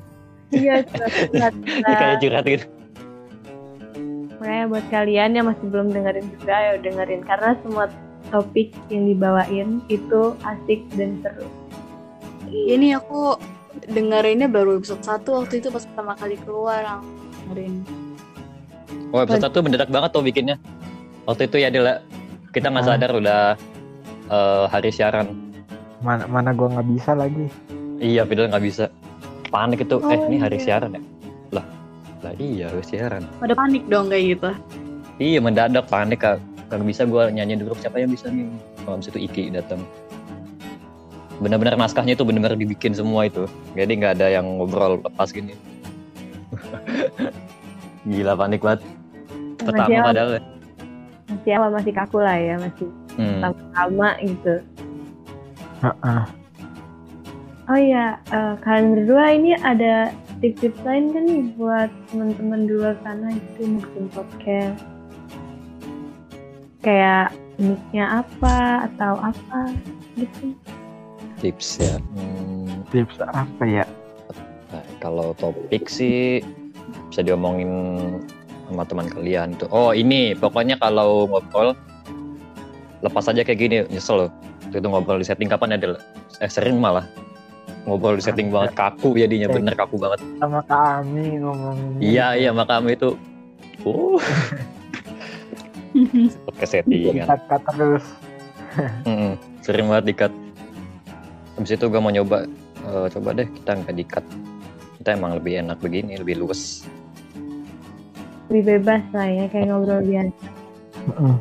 iya 0.49 0.81
curhat, 0.89 1.13
curhat, 1.29 1.53
curhat. 1.53 1.95
Kayak 1.95 2.17
curhat 2.19 2.45
gitu. 2.49 2.65
makanya 4.35 4.65
buat 4.65 4.85
kalian 4.89 5.29
yang 5.37 5.45
masih 5.45 5.65
belum 5.69 5.93
dengerin 5.93 6.25
juga 6.33 6.55
ya 6.57 6.73
dengerin 6.81 7.21
karena 7.21 7.53
semua 7.61 7.85
topik 8.27 8.73
yang 8.89 9.05
dibawain 9.05 9.69
itu 9.85 10.33
asik 10.41 10.81
dan 10.97 11.21
seru 11.21 11.45
Ini 12.49 12.97
aku 12.97 13.37
dengerinnya 13.85 14.47
baru 14.47 14.77
episode 14.77 15.01
1 15.01 15.23
waktu 15.25 15.53
itu 15.59 15.69
pas 15.69 15.83
pertama 15.83 16.13
kali 16.13 16.35
keluar 16.41 16.81
langsung 16.81 17.15
dengerin. 17.49 17.73
Oh 19.09 19.19
episode 19.19 19.43
satu 19.43 19.61
mendadak 19.61 19.89
banget 19.89 20.09
tuh 20.11 20.21
bikinnya. 20.21 20.55
Waktu 21.25 21.45
itu 21.45 21.57
ya 21.57 21.69
Dila, 21.69 22.01
kita 22.51 22.69
nggak 22.69 22.85
Ah. 22.85 22.89
sadar 22.93 23.11
udah 23.13 23.41
eh, 24.29 24.65
hari 24.69 24.89
siaran. 24.89 25.33
Mana 26.01 26.25
mana 26.25 26.53
gua 26.53 26.69
nggak 26.77 26.87
bisa 26.89 27.11
lagi. 27.13 27.49
Iya, 27.99 28.23
Fidel 28.23 28.47
nggak 28.47 28.63
bisa. 28.63 28.85
Panik 29.49 29.81
itu, 29.81 29.97
eh 30.05 30.13
Oh, 30.15 30.29
ini 30.29 30.37
hari 30.37 30.55
iya. 30.55 30.63
siaran 30.63 30.93
ya? 30.93 31.01
Lah, 31.51 31.65
lah 32.21 32.33
iya 32.37 32.69
hari 32.69 32.83
siaran. 32.85 33.25
Pada 33.41 33.57
panik 33.57 33.83
dong 33.89 34.07
kayak 34.07 34.37
gitu. 34.37 34.49
Iya 35.17 35.39
mendadak 35.41 35.89
panik 35.89 36.21
kak. 36.21 36.37
Gak 36.69 36.85
bisa 36.85 37.01
gue 37.03 37.33
nyanyi 37.33 37.57
dulu 37.57 37.73
siapa 37.75 37.97
yang 37.97 38.13
bisa 38.13 38.29
nih. 38.29 38.45
Oh, 38.85 38.93
abis 38.93 39.09
itu 39.09 39.19
Iki 39.25 39.43
datang. 39.51 39.81
Benar-benar 41.39 41.75
naskahnya 41.75 42.13
itu 42.13 42.23
benar-benar 42.23 42.55
dibikin 42.55 42.91
semua 42.91 43.25
itu. 43.25 43.47
Jadi 43.73 43.91
nggak 43.95 44.13
ada 44.15 44.27
yang 44.29 44.45
ngobrol 44.45 44.99
lepas 44.99 45.31
gini. 45.31 45.55
Gila 48.05 48.33
panik 48.35 48.59
banget. 48.59 48.81
Pertama 49.57 49.85
Masih 49.85 50.03
padahal. 50.03 50.29
ya. 50.31 50.41
masih 51.29 51.51
awal 51.53 51.69
masih 51.71 51.93
kaku 51.93 52.17
lah 52.19 52.35
ya 52.35 52.57
masih 52.57 52.87
Hmm. 53.13 53.53
sama 53.69 54.17
gitu 54.17 54.65
Heeh. 55.77 56.21
oh 57.67 57.77
iya 57.77 58.17
eh, 58.27 58.55
kalian 58.59 58.97
berdua 58.97 59.25
ini 59.29 59.53
ada 59.53 60.09
tips-tips 60.39 60.81
lain 60.81 61.13
kan 61.13 61.23
nih 61.27 61.43
buat 61.53 61.91
teman-teman 62.09 62.65
di 62.65 62.73
luar 62.73 62.95
sana 63.03 63.29
yang 63.29 63.43
bikin 63.77 64.09
podcast 64.09 64.81
kayak 66.79 67.29
mic-nya 67.57 68.23
apa 68.23 68.57
atau 68.89 69.13
apa 69.19 69.61
gitu 70.15 70.55
Tips 71.39 71.79
ya. 71.79 71.95
Hmm, 72.15 72.83
Tips 72.91 73.15
apa 73.23 73.63
ya? 73.63 73.85
Nah, 74.69 74.83
kalau 74.99 75.31
topik 75.39 75.87
sih 75.87 76.43
bisa 77.09 77.23
diomongin 77.23 77.71
sama 78.69 78.83
teman 78.85 79.07
kalian 79.09 79.55
tuh. 79.57 79.71
Oh 79.73 79.95
ini, 79.95 80.37
pokoknya 80.37 80.77
kalau 80.77 81.25
ngobrol 81.25 81.73
lepas 83.01 83.25
aja 83.31 83.41
kayak 83.41 83.59
gini, 83.59 83.75
nyesel 83.89 84.27
loh. 84.27 84.31
Itu 84.69 84.85
ngobrol 84.85 85.17
di 85.17 85.25
setting 85.25 85.49
kapan 85.49 85.79
ada? 85.79 85.97
Eh 86.43 86.51
sering 86.51 86.77
malah 86.77 87.07
ngobrol 87.87 88.19
di 88.19 88.23
setting 88.23 88.53
banget 88.53 88.75
kaku 88.77 89.17
jadinya 89.17 89.49
Oke. 89.49 89.55
bener 89.57 89.73
kaku 89.73 89.95
banget. 89.97 90.19
Sama 90.37 90.61
kami 90.67 91.41
ngomong. 91.41 91.97
Iya 92.03 92.37
iya 92.37 92.51
maka 92.53 92.77
kami 92.77 92.93
itu, 92.99 93.17
uh, 93.87 94.19
ke 96.59 96.65
settingan. 96.67 97.25
Kat 97.25 97.61
terus. 97.73 98.05
Sering 99.65 99.89
banget 99.89 100.05
dikat. 100.13 100.33
Habis 101.59 101.75
itu 101.75 101.85
gue 101.91 101.99
mau 101.99 102.07
nyoba, 102.07 102.47
eh, 102.87 103.07
coba 103.11 103.35
deh 103.35 103.43
kita 103.43 103.75
nggak 103.83 103.95
dikat. 103.99 104.23
Kita 104.95 105.09
emang 105.19 105.35
lebih 105.35 105.59
enak 105.59 105.83
begini, 105.83 106.15
lebih 106.15 106.39
luwes. 106.39 106.87
lebih 108.49 108.81
bebas 108.81 109.05
lah 109.13 109.29
ya 109.29 109.45
kayak 109.45 109.69
ngobrol 109.69 110.01
biasa. 110.01 110.47
Heeh. 111.05 111.35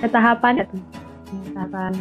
ada 0.00 0.08
tahapan 0.08 0.52
ya 0.60 0.64
tuh? 0.72 0.82
Tahapan. 1.52 1.92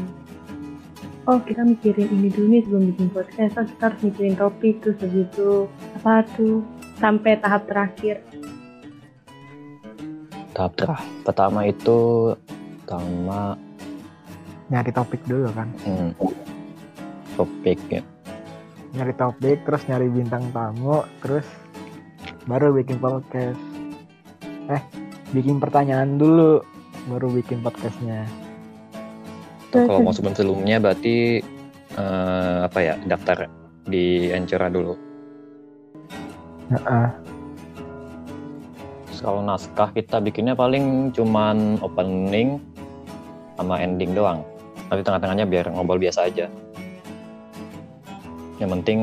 Oh 1.28 1.40
kita 1.44 1.64
mikirin 1.68 2.08
ini 2.08 2.28
dulu 2.32 2.48
nih 2.52 2.62
sebelum 2.64 2.84
bikin 2.96 3.08
podcast. 3.12 3.56
Oh, 3.60 3.68
kita 3.68 3.84
harus 3.92 4.00
mikirin 4.00 4.36
topik 4.40 4.76
terus 4.80 4.96
habis 5.04 5.28
itu 5.28 5.50
apa 6.00 6.24
tuh? 6.40 6.64
Sampai 7.04 7.36
tahap 7.40 7.68
terakhir. 7.68 8.24
Tahap 10.56 10.72
ter- 10.80 11.08
pertama 11.28 11.68
itu 11.68 12.00
pertama 12.84 13.60
Nyari 14.74 14.90
topik 14.90 15.22
dulu 15.30 15.54
kan. 15.54 15.70
hmm, 15.86 16.10
topik 17.38 17.78
ya. 17.94 18.02
Nyari 18.98 19.14
topik 19.14 19.62
terus 19.70 19.86
nyari 19.86 20.10
bintang 20.10 20.50
tamu 20.50 21.06
terus 21.22 21.46
baru 22.50 22.74
bikin 22.74 22.98
podcast. 22.98 23.62
Eh, 24.74 24.82
bikin 25.30 25.62
pertanyaan 25.62 26.18
dulu 26.18 26.66
baru 27.06 27.30
bikin 27.30 27.62
podcastnya. 27.62 28.26
Atau 29.70 29.86
kalau 29.86 30.02
mau 30.02 30.14
sebelum 30.14 30.34
sebelumnya 30.34 30.82
berarti 30.82 31.46
eh, 31.94 32.60
apa 32.66 32.80
ya 32.82 32.98
daftar 33.06 33.46
di 33.86 34.34
Ancora 34.34 34.74
dulu. 34.74 34.98
Heeh. 36.74 37.08
Terus 39.06 39.20
kalau 39.22 39.46
naskah 39.46 39.94
kita 39.94 40.18
bikinnya 40.18 40.58
paling 40.58 41.14
cuman 41.14 41.78
opening 41.86 42.58
sama 43.54 43.78
ending 43.78 44.18
doang. 44.18 44.42
Tapi 44.90 45.02
tengah-tengahnya 45.02 45.46
biar 45.48 45.66
ngobrol 45.72 46.02
biasa 46.02 46.28
aja. 46.28 46.48
Yang 48.62 48.70
penting 48.80 49.00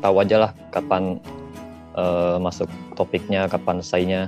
tahu 0.00 0.16
aja 0.22 0.36
lah 0.48 0.50
kapan 0.70 1.18
eh, 1.94 2.36
masuk 2.40 2.70
topiknya, 2.98 3.46
kapan 3.46 3.82
selesainya. 3.82 4.22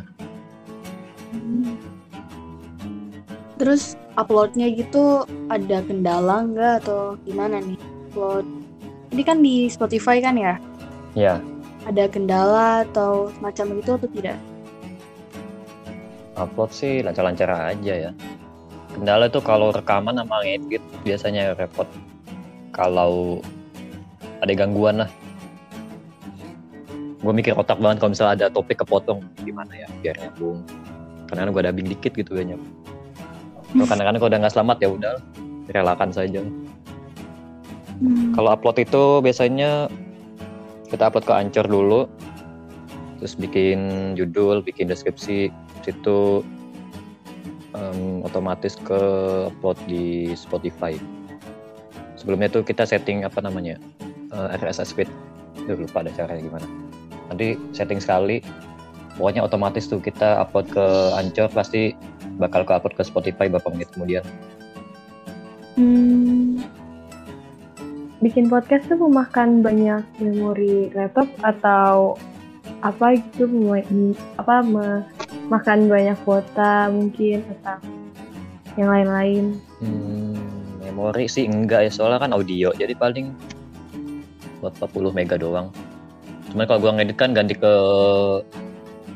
Terus 3.56 3.96
uploadnya 4.20 4.68
gitu 4.68 5.24
ada 5.48 5.80
kendala 5.80 6.44
nggak 6.44 6.84
atau 6.84 7.16
gimana 7.24 7.58
nih? 7.64 7.80
Upload. 8.12 8.44
Ini 9.12 9.22
kan 9.24 9.40
di 9.40 9.70
Spotify 9.72 10.20
kan 10.20 10.36
ya? 10.36 10.60
Ya, 11.16 11.40
Ada 11.88 12.10
kendala 12.12 12.84
atau 12.84 13.32
semacam 13.38 13.80
itu 13.80 13.90
atau 13.96 14.08
tidak? 14.12 14.36
upload 16.36 16.70
sih 16.70 17.00
lancar-lancar 17.00 17.48
aja 17.48 17.94
ya. 18.08 18.10
Kendala 18.96 19.28
tuh 19.28 19.44
kalau 19.44 19.68
rekaman 19.76 20.16
sama 20.16 20.40
ngedit 20.40 20.80
biasanya 21.04 21.52
repot. 21.52 21.84
Kalau 22.72 23.44
ada 24.40 24.52
gangguan 24.56 25.04
lah. 25.04 25.10
Gue 27.20 27.32
mikir 27.36 27.52
otak 27.52 27.76
banget 27.76 28.00
kalau 28.00 28.16
misalnya 28.16 28.32
ada 28.40 28.46
topik 28.48 28.80
kepotong 28.80 29.20
gimana 29.44 29.68
ya 29.76 29.88
biar 30.00 30.16
nyambung. 30.16 30.64
Karena 31.28 31.52
gue 31.52 31.62
dubbing 31.68 31.88
dikit 31.92 32.12
gitu 32.16 32.32
gak 32.32 32.48
nyambung. 32.48 32.72
Kalau 33.76 33.84
kadang-kadang 33.84 34.20
kalau 34.24 34.30
udah 34.32 34.40
nggak 34.40 34.54
selamat 34.56 34.76
ya 34.80 34.88
udah 34.88 35.14
relakan 35.76 36.10
saja. 36.14 36.40
Hmm. 38.00 38.32
Kalau 38.32 38.48
upload 38.56 38.80
itu 38.80 39.20
biasanya 39.20 39.92
kita 40.88 41.12
upload 41.12 41.28
ke 41.28 41.34
Anchor 41.36 41.66
dulu, 41.68 42.00
terus 43.20 43.36
bikin 43.36 44.12
judul, 44.16 44.64
bikin 44.64 44.88
deskripsi, 44.88 45.52
situ 45.84 46.46
em, 47.76 48.24
otomatis 48.24 48.74
ke 48.80 49.00
upload 49.52 49.76
di 49.84 50.32
Spotify. 50.32 50.96
Sebelumnya 52.16 52.48
tuh 52.48 52.64
kita 52.64 52.88
setting 52.88 53.22
apa 53.28 53.44
namanya 53.44 53.76
eh, 54.32 54.56
RSS 54.56 54.96
feed, 54.96 55.10
Duh, 55.68 55.76
lupa 55.76 56.00
ada 56.00 56.10
caranya 56.16 56.42
gimana. 56.42 56.66
Nanti 57.28 57.58
setting 57.76 58.00
sekali, 58.00 58.40
pokoknya 59.20 59.44
otomatis 59.44 59.86
tuh 59.86 60.00
kita 60.00 60.40
upload 60.40 60.70
ke 60.70 60.86
Anchor 61.16 61.50
pasti 61.52 61.92
bakal 62.40 62.64
ke 62.64 62.72
upload 62.72 62.94
ke 62.96 63.02
Spotify 63.04 63.48
beberapa 63.50 63.72
menit 63.72 63.90
kemudian. 63.92 64.24
Hmm. 65.76 66.64
Bikin 68.24 68.48
podcast 68.48 68.88
tuh 68.88 68.96
memakan 68.96 69.60
banyak 69.60 70.00
memori 70.24 70.88
laptop 70.96 71.28
atau 71.44 72.16
apa 72.80 73.16
gitu 73.16 73.44
apa 74.40 74.54
memakan 75.46 75.86
banyak 75.86 76.18
kuota 76.26 76.90
mungkin 76.90 77.46
atau 77.46 77.78
yang 78.74 78.90
lain-lain. 78.90 79.44
Hmm, 79.78 80.34
memori 80.82 81.30
sih 81.30 81.46
enggak 81.46 81.86
ya 81.86 81.90
soalnya 81.90 82.26
kan 82.26 82.34
audio 82.34 82.74
jadi 82.74 82.92
paling 82.98 83.30
buat 84.58 84.74
40 84.82 85.14
mega 85.14 85.38
doang. 85.38 85.70
Cuman 86.50 86.66
kalau 86.66 86.82
gua 86.82 86.92
ngedit 86.98 87.16
kan 87.16 87.30
ganti 87.30 87.54
ke 87.54 87.72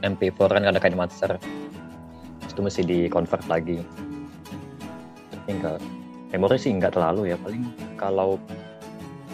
MP4 0.06 0.38
kan 0.38 0.64
ada 0.70 0.78
kain 0.78 0.94
master. 0.94 1.34
Itu 2.46 2.62
mesti 2.62 2.86
di 2.86 2.98
convert 3.10 3.42
lagi. 3.50 3.82
Tapi 5.34 5.48
enggak 5.50 5.82
memori 6.30 6.56
sih 6.62 6.70
enggak 6.70 6.94
terlalu 6.94 7.34
ya 7.34 7.36
paling 7.42 7.66
kalau 7.98 8.38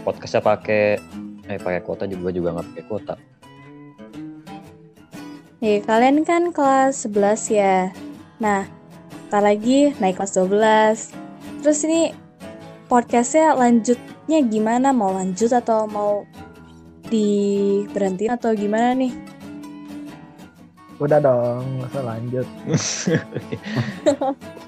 podcastnya 0.00 0.40
pakai 0.40 0.96
eh 1.46 1.60
pakai 1.60 1.84
kuota 1.84 2.08
juga 2.08 2.32
juga 2.32 2.56
nggak 2.56 2.66
pakai 2.72 2.84
kuota. 2.88 3.14
Nih, 5.56 5.80
kalian 5.80 6.20
kan 6.20 6.52
kelas 6.52 7.08
11 7.08 7.48
ya. 7.48 7.88
Nah, 8.36 8.68
tak 9.32 9.40
lagi 9.40 9.96
naik 9.96 10.20
kelas 10.20 10.36
12. 10.36 11.16
Terus 11.64 11.80
ini 11.88 12.12
podcastnya 12.92 13.56
lanjutnya 13.56 14.44
gimana? 14.44 14.92
Mau 14.92 15.16
lanjut 15.16 15.48
atau 15.56 15.88
mau 15.88 16.28
diberhentiin 17.08 18.36
atau 18.36 18.52
gimana 18.52 18.92
nih? 19.00 19.16
Udah 21.00 21.24
dong, 21.24 21.64
nggak 21.80 21.88
usah 21.88 22.04
lanjut. 22.04 22.46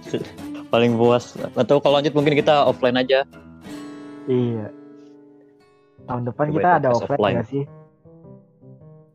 paling 0.73 1.01
puas 1.01 1.33
atau 1.57 1.81
kalau 1.81 2.01
lanjut 2.01 2.17
mungkin 2.17 2.33
kita 2.33 2.65
offline 2.65 2.97
aja. 2.97 3.29
Iya. 4.25 4.73
Tahun 6.09 6.23
depan 6.25 6.49
Coba 6.49 6.57
kita 6.57 6.69
ada 6.81 6.89
offline 6.97 7.13
offline. 7.13 7.37
nggak 7.37 7.49
sih? 7.53 7.65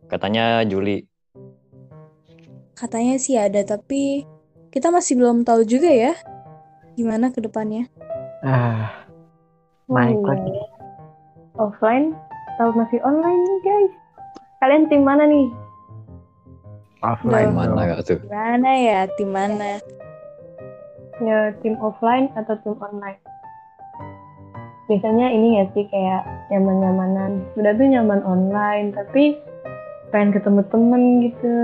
Katanya 0.06 0.62
Juli. 0.70 1.13
Katanya 2.74 3.16
sih 3.22 3.38
ada, 3.38 3.62
tapi 3.62 4.26
kita 4.74 4.90
masih 4.90 5.18
belum 5.22 5.46
tahu 5.46 5.62
juga 5.64 5.90
ya 5.90 6.14
gimana 6.94 7.30
ke 7.34 7.42
depannya. 7.42 7.90
Ah, 8.42 9.06
Naik 9.90 10.18
Hmm. 10.18 10.30
lagi. 10.30 10.54
Offline 11.54 12.18
atau 12.56 12.74
masih 12.74 12.98
online 13.06 13.42
nih 13.42 13.60
guys? 13.62 13.94
Kalian 14.58 14.90
tim 14.90 15.02
mana 15.06 15.26
nih? 15.28 15.48
offline. 17.04 17.52
Mana 17.52 17.84
gak 17.94 18.08
tuh? 18.08 18.20
Gimana 18.24 18.72
ya, 18.80 19.00
tim 19.20 19.30
mana? 19.30 19.84
Ya 21.20 21.52
tim 21.60 21.76
offline 21.84 22.32
atau 22.40 22.56
tim 22.64 22.80
online? 22.80 23.20
Biasanya 24.88 25.32
ini 25.32 25.60
nggak 25.60 25.70
sih 25.76 25.86
kayak 25.92 26.24
nyaman-nyamanan. 26.52 27.44
Udah 27.60 27.72
tuh 27.76 27.88
nyaman 27.88 28.24
online, 28.24 28.96
tapi 28.96 29.36
pengen 30.16 30.32
ketemu 30.32 30.62
temen 30.72 31.04
gitu. 31.28 31.56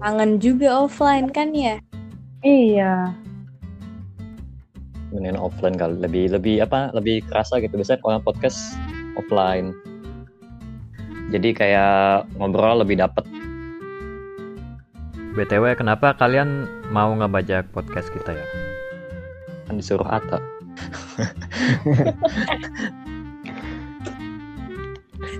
Kangen 0.00 0.40
juga 0.40 0.88
offline 0.88 1.28
kan 1.28 1.52
ya? 1.52 1.76
Iya, 2.40 3.12
mendingan 5.10 5.42
offline 5.42 5.74
kali 5.74 5.98
lebih 5.98 6.30
lebih 6.32 6.62
apa 6.62 6.94
lebih 6.94 7.26
kerasa 7.26 7.58
gitu. 7.58 7.74
Biasanya 7.76 8.00
kalau 8.02 8.22
podcast 8.22 8.78
offline. 9.18 9.74
Jadi 11.30 11.54
kayak 11.54 12.26
ngobrol 12.38 12.82
lebih 12.82 12.98
dapet. 12.98 13.24
Btw 15.30 15.78
kenapa 15.78 16.10
kalian 16.18 16.66
mau 16.90 17.14
ngebajak 17.14 17.70
podcast 17.70 18.10
kita 18.10 18.34
ya? 18.34 18.46
Kan 19.70 19.78
disuruh 19.78 20.06
Ata 20.06 20.38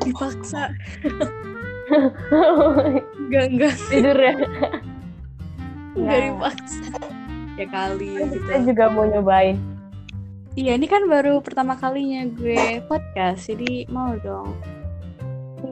Dipaksa. 0.07 0.70
Enggak, 3.20 3.44
enggak. 3.50 3.74
tidur 3.90 4.18
ya. 4.18 4.35
Enggak 5.94 6.18
Nah. 6.18 6.24
dipaksa. 6.31 6.87
Ya 7.59 7.66
kali 7.68 8.09
gitu. 8.16 8.35
Kita 8.40 8.55
juga 8.64 8.85
mau 8.88 9.05
nyobain. 9.05 9.59
Iya, 10.59 10.74
ini 10.74 10.87
kan 10.90 11.07
baru 11.07 11.38
pertama 11.38 11.79
kalinya 11.79 12.26
gue 12.26 12.83
podcast, 12.90 13.46
jadi 13.46 13.87
mau 13.87 14.18
dong. 14.18 14.50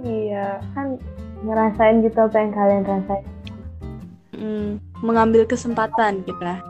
Iya, 0.06 0.62
kan 0.76 0.94
ngerasain 1.42 2.06
gitu 2.06 2.18
apa 2.18 2.36
yang 2.38 2.52
kalian 2.54 2.82
rasain. 2.86 3.24
Hmm, 4.38 4.70
mengambil 5.02 5.42
kesempatan 5.50 6.22
kita. 6.22 6.62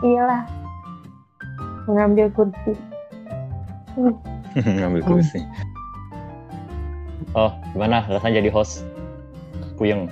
Iyalah, 0.00 0.48
mengambil 1.84 2.32
kursi. 2.32 2.72
ngambil 4.78 5.02
kursi 5.04 5.40
oh 7.38 7.50
gimana 7.70 8.02
rasanya 8.04 8.34
jadi 8.36 8.50
host 8.50 8.82
puyeng 9.78 10.10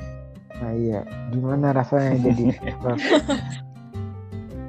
Nah 0.56 0.72
iya, 0.72 1.04
gimana 1.28 1.68
rasanya 1.68 2.16
jadi 2.26 2.44
host? 2.78 3.04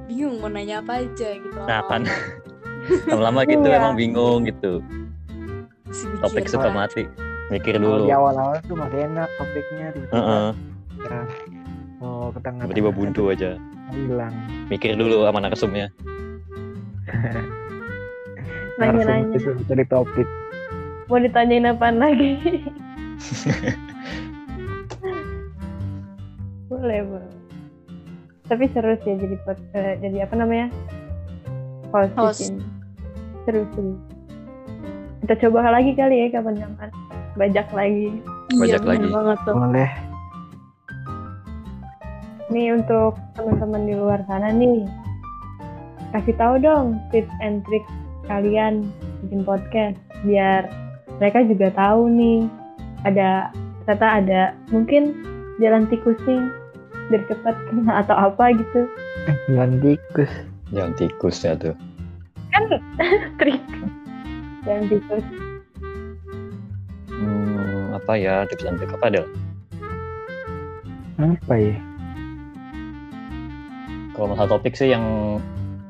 Bingung 0.04 0.42
mau 0.42 0.50
nanya 0.50 0.82
apa 0.82 1.00
aja 1.00 1.30
gitu. 1.32 1.60
nah 1.64 1.80
kan 1.86 2.04
lama-lama 3.08 3.46
gitu 3.46 3.64
Iya. 3.64 3.78
emang 3.78 3.94
bingung 3.96 4.44
gitu 4.44 4.82
mikir. 5.86 6.20
topik 6.20 6.46
suka 6.48 6.68
mati 6.70 7.04
mikir 7.48 7.78
dulu 7.78 8.04
di 8.04 8.12
awal-awal 8.12 8.60
tuh 8.62 8.76
masih 8.76 9.08
enak 9.08 9.30
topiknya, 9.34 9.86
tiba-tiba 9.94 10.20
Heeh, 10.20 10.48
ya, 11.00 11.20
oh 12.02 12.28
ke 12.28 12.40
tengah 12.42 12.64
tiba-tiba 12.66 12.92
buntu 12.92 13.22
aja 13.30 13.56
hilang. 13.90 14.34
mikir 14.68 14.92
dulu 14.94 15.24
sama 15.24 15.40
narasumnya 15.40 15.88
Nanya-nanya. 18.78 19.26
Narasum 19.32 19.58
itu 19.58 19.66
cari 19.66 19.86
topik. 19.88 20.28
Mau 21.08 21.18
ditanyain 21.18 21.72
apaan 21.72 21.98
lagi? 21.98 22.36
boleh, 26.70 27.00
boleh. 27.08 27.32
Tapi 28.48 28.64
seru 28.72 28.96
sih 29.04 29.16
jadi 29.16 29.36
pod- 29.44 29.68
eh, 29.72 29.96
jadi 30.00 30.28
apa 30.28 30.36
namanya? 30.36 30.68
Host. 31.92 32.14
Host. 32.16 32.52
Seru 33.44 33.64
seru. 33.72 33.96
Kita 35.24 35.34
coba 35.48 35.72
lagi 35.72 35.96
kali 35.96 36.28
ya 36.28 36.40
kapan-kapan. 36.40 36.92
Bajak 37.36 37.68
lagi. 37.72 38.20
Iya, 38.52 38.60
Bajak 38.60 38.82
bener 38.84 39.00
lagi. 39.04 39.08
banget 39.12 39.38
tuh. 39.44 39.56
Boleh. 39.56 39.92
Nih 42.48 42.68
untuk 42.72 43.20
teman-teman 43.36 43.84
di 43.84 43.94
luar 43.96 44.20
sana 44.28 44.52
nih. 44.52 44.88
Kasih 46.16 46.36
tahu 46.40 46.56
dong 46.64 46.96
tips 47.12 47.32
and 47.44 47.64
tricks 47.68 47.92
kalian 48.28 48.88
bikin 49.24 49.44
podcast 49.44 50.00
biar 50.24 50.64
mereka 51.18 51.44
juga 51.44 51.68
tahu 51.72 52.10
nih 52.10 52.40
ada 53.04 53.50
ternyata 53.86 54.08
ada 54.20 54.42
mungkin 54.70 55.14
jalan 55.58 55.88
tikusnya 55.88 56.52
biar 57.08 57.24
cepat 57.26 57.56
kena 57.70 58.04
atau 58.04 58.16
apa 58.16 58.52
gitu 58.54 58.86
Jangan 59.48 59.80
tikus. 59.80 60.32
jangan 60.70 60.94
tikus 60.96 61.38
ya 61.42 61.56
tuh 61.56 61.76
kan 62.52 62.64
trik 63.40 63.64
jalan 64.64 64.86
tikus 64.88 65.26
Hmm, 67.10 67.98
apa 67.98 68.14
ya 68.14 68.46
tips 68.46 68.62
and 68.62 68.78
trick 68.78 68.94
apa 68.94 69.10
ada? 69.10 69.24
Apa 71.18 71.54
ya? 71.58 71.74
Kalau 74.14 74.30
masalah 74.30 74.54
topik 74.54 74.78
sih 74.78 74.94
yang 74.94 75.02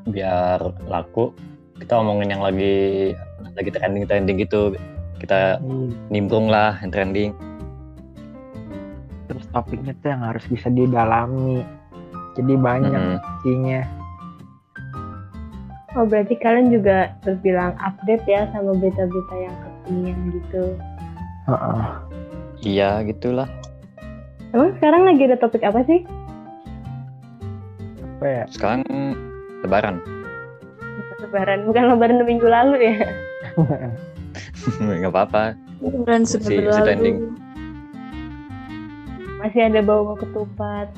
biar 0.08 0.56
laku, 0.88 1.36
kita 1.76 2.00
ngomongin 2.00 2.32
yang 2.32 2.40
lagi 2.40 3.12
lagi 3.52 3.68
trending-trending 3.68 4.40
gitu. 4.40 4.72
Kita 5.18 5.58
Hmm. 5.58 5.90
nimbrung 6.08 6.46
lah 6.46 6.78
yang 6.80 6.90
trending. 6.90 7.30
Terus 9.28 9.44
topiknya 9.52 9.92
tuh 9.98 10.08
yang 10.08 10.22
harus 10.24 10.44
bisa 10.46 10.66
didalami. 10.66 11.60
Jadi 12.38 12.54
banyak 12.54 12.94
Mm-mm. 12.94 13.18
isinya. 13.42 13.82
Oh 15.96 16.06
berarti 16.06 16.38
kalian 16.38 16.70
juga 16.70 17.12
terbilang 17.20 17.74
update 17.76 18.24
ya 18.24 18.46
sama 18.54 18.72
berita-berita 18.72 19.34
yang 19.36 19.56
kekinian 19.58 20.18
gitu. 20.30 20.62
Heeh. 21.50 21.82
Iya 22.62 22.90
gitulah. 23.04 23.48
Emang 24.54 24.72
sekarang 24.78 25.02
lagi 25.04 25.22
ada 25.26 25.36
topik 25.36 25.60
apa 25.60 25.82
sih? 25.84 26.06
Apa 28.18 28.26
ya? 28.26 28.42
Sekarang 28.48 28.80
lebaran. 29.60 29.98
Lebaran, 31.18 31.66
bukan 31.66 31.84
lebaran 31.92 32.22
minggu 32.24 32.48
lalu 32.48 32.76
ya. 32.80 32.96
Nggak 34.80 35.12
apa-apa. 35.12 35.42
Bulan 35.78 36.22
sudah 36.22 36.48
Si- 36.48 36.58
berlalu. 36.58 37.30
Masih 39.38 39.60
ada 39.70 39.80
bau 39.80 40.18
ketupat. 40.18 40.90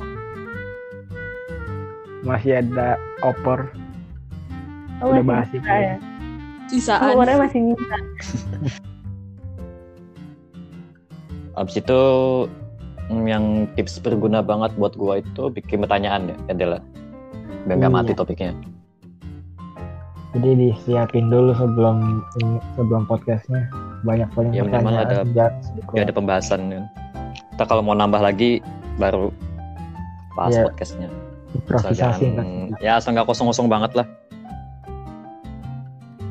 Masih 2.20 2.60
ada 2.60 2.96
opor. 3.20 3.68
Oh, 5.00 5.12
Udah 5.12 5.24
masih 5.24 5.24
bahas 5.24 5.48
bisa 5.48 5.60
itu. 5.60 5.84
ya. 5.84 5.96
Sisaan. 6.68 7.12
Oh, 7.12 7.20
orangnya 7.20 7.44
masih 7.44 7.60
bisa. 7.72 7.96
Abis 11.58 11.74
itu 11.76 12.00
mm, 13.10 13.24
yang 13.26 13.44
tips 13.74 14.00
berguna 14.00 14.40
banget 14.40 14.72
buat 14.76 14.94
gua 14.94 15.20
itu 15.20 15.50
bikin 15.50 15.82
pertanyaan 15.82 16.32
ya, 16.32 16.36
adalah 16.48 16.80
biar 17.66 17.76
nggak 17.76 17.92
Iya. 17.92 17.96
mati 18.00 18.12
topiknya. 18.14 18.52
Jadi 20.30 20.50
disiapin 20.54 21.26
dulu 21.26 21.50
sebelum 21.50 22.22
sebelum 22.78 23.02
podcastnya 23.04 23.66
banyak 24.06 24.30
banyak 24.30 24.52
Ya, 24.54 24.62
pertanyaan. 24.62 25.26
ada- 25.26 25.26
Biar 25.90 26.04
ada 26.06 26.14
pembahasan 26.14 26.60
kan. 26.70 26.84
Kita 27.50 27.64
kalau 27.66 27.82
mau 27.82 27.98
nambah 27.98 28.22
lagi 28.22 28.62
baru 28.94 29.34
pas 30.32 30.54
Iya. 30.54 30.70
podcastnya. 30.70 31.08
Improvisasi 31.50 32.30
jangan- 32.30 32.70
ya 32.78 33.02
asal 33.02 33.10
nggak 33.10 33.26
kosong-kosong 33.26 33.66
banget 33.66 33.90
lah. 33.98 34.06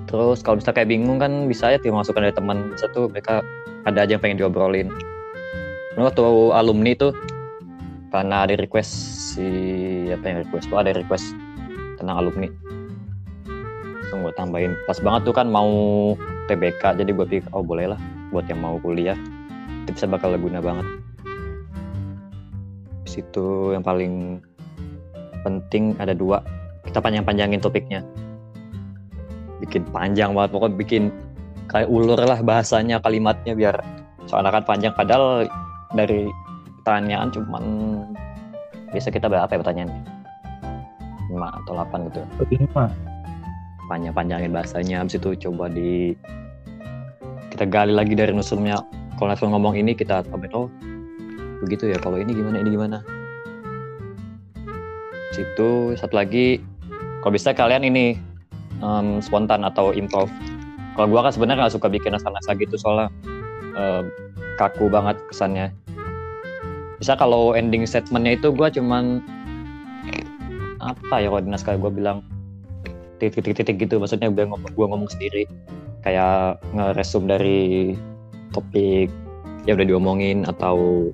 Terus 0.07 0.41
kalau 0.41 0.57
misalnya 0.57 0.77
kayak 0.79 0.89
bingung 0.89 1.19
kan 1.19 1.45
bisa 1.45 1.69
ya 1.69 1.77
tinggal 1.77 2.01
masukan 2.01 2.23
dari 2.23 2.33
teman. 2.33 2.71
Bisa 2.71 2.87
tuh 2.89 3.11
mereka 3.11 3.43
ada 3.83 3.99
aja 4.01 4.15
yang 4.15 4.23
pengen 4.23 4.39
diobrolin. 4.39 4.89
Waktu 5.99 6.23
alumni 6.55 6.95
tuh 6.95 7.11
karena 8.09 8.47
ada 8.47 8.55
request 8.55 8.89
si 9.35 9.45
apa 10.07 10.23
yang 10.23 10.37
request 10.41 10.71
tuh 10.71 10.79
ada 10.79 10.95
request 10.95 11.35
tentang 11.99 12.15
alumni. 12.15 12.47
Langsung 14.09 14.25
gue 14.25 14.33
tambahin. 14.33 14.73
Pas 14.89 14.97
banget 14.97 15.21
tuh 15.29 15.35
kan 15.37 15.45
mau 15.45 15.69
TBK 16.49 16.97
jadi 16.97 17.13
gue 17.13 17.25
pikir 17.29 17.45
oh 17.53 17.61
boleh 17.61 17.93
lah 17.93 17.99
buat 18.33 18.49
yang 18.49 18.57
mau 18.57 18.81
kuliah. 18.81 19.13
Bisa 19.85 20.09
bakal 20.09 20.33
guna 20.41 20.57
banget. 20.57 20.85
Situ 23.05 23.77
yang 23.77 23.85
paling 23.85 24.41
penting 25.45 25.93
ada 26.01 26.17
dua 26.17 26.41
kita 26.89 26.99
panjang-panjangin 26.99 27.61
topiknya 27.61 28.01
bikin 29.59 29.83
panjang 29.91 30.31
banget 30.31 30.55
pokoknya 30.55 30.75
bikin 30.79 31.03
kayak 31.67 31.91
ulur 31.91 32.17
lah 32.17 32.39
bahasanya 32.41 32.97
kalimatnya 33.03 33.53
biar 33.53 33.75
soalnya 34.25 34.55
kan 34.55 34.63
panjang 34.65 34.93
padahal 34.95 35.45
dari 35.93 36.25
pertanyaan 36.81 37.29
cuman 37.29 37.63
biasa 38.89 39.11
kita 39.13 39.27
berapa 39.29 39.51
ya 39.51 39.59
pertanyaannya 39.61 40.01
5 41.29 41.59
atau 41.61 41.71
8 41.77 42.07
gitu 42.09 42.21
Lima. 42.49 42.89
Panjang-panjangin 43.89 44.53
bahasanya. 44.53 45.01
Habis 45.01 45.17
itu 45.17 45.49
coba 45.49 45.65
di 45.67 46.13
kita 47.49 47.65
gali 47.65 47.91
lagi 47.91 48.13
dari 48.13 48.31
nusurnya 48.31 48.77
kalau 49.17 49.35
langsung 49.35 49.51
ngomong 49.51 49.75
ini 49.75 49.97
kita 49.97 50.23
komen 50.29 50.53
oh 50.53 50.69
begitu 51.65 51.91
ya. 51.91 51.97
Kalau 51.99 52.15
ini 52.21 52.31
gimana? 52.31 52.61
Ini 52.63 52.69
gimana? 52.71 52.97
Situ 55.35 55.97
satu 55.99 56.15
lagi. 56.15 56.63
Kalau 57.19 57.33
bisa 57.35 57.51
kalian 57.51 57.83
ini 57.83 58.15
em, 58.79 59.19
spontan 59.19 59.67
atau 59.67 59.91
improv. 59.91 60.31
Kalau 60.95 61.07
gua 61.11 61.27
kan 61.27 61.35
sebenarnya 61.35 61.67
nggak 61.67 61.75
suka 61.75 61.91
bikin 61.91 62.15
naskah-naskah 62.15 62.55
gitu 62.55 62.79
soalnya 62.79 63.11
em, 63.75 64.07
kaku 64.55 64.87
banget 64.87 65.19
kesannya. 65.27 65.75
Bisa 66.95 67.19
kalau 67.19 67.51
ending 67.59 67.83
statementnya 67.83 68.39
itu 68.39 68.55
gua 68.55 68.71
cuman 68.71 69.19
apa 70.79 71.15
ya 71.19 71.27
kalau 71.27 71.43
di 71.43 71.51
naskah 71.51 71.75
gua 71.75 71.91
bilang 71.91 72.23
titik-titik 73.19 73.77
gitu 73.77 73.99
maksudnya 73.99 74.31
gue 74.31 74.47
ngomong 74.47 74.71
gue 74.71 74.85
ngomong 74.87 75.09
sendiri 75.11 75.43
kayak 76.01 76.63
ngeresum 76.71 77.27
dari 77.27 77.93
topik 78.55 79.11
ya 79.67 79.75
udah 79.75 79.85
diomongin 79.85 80.47
atau 80.47 81.09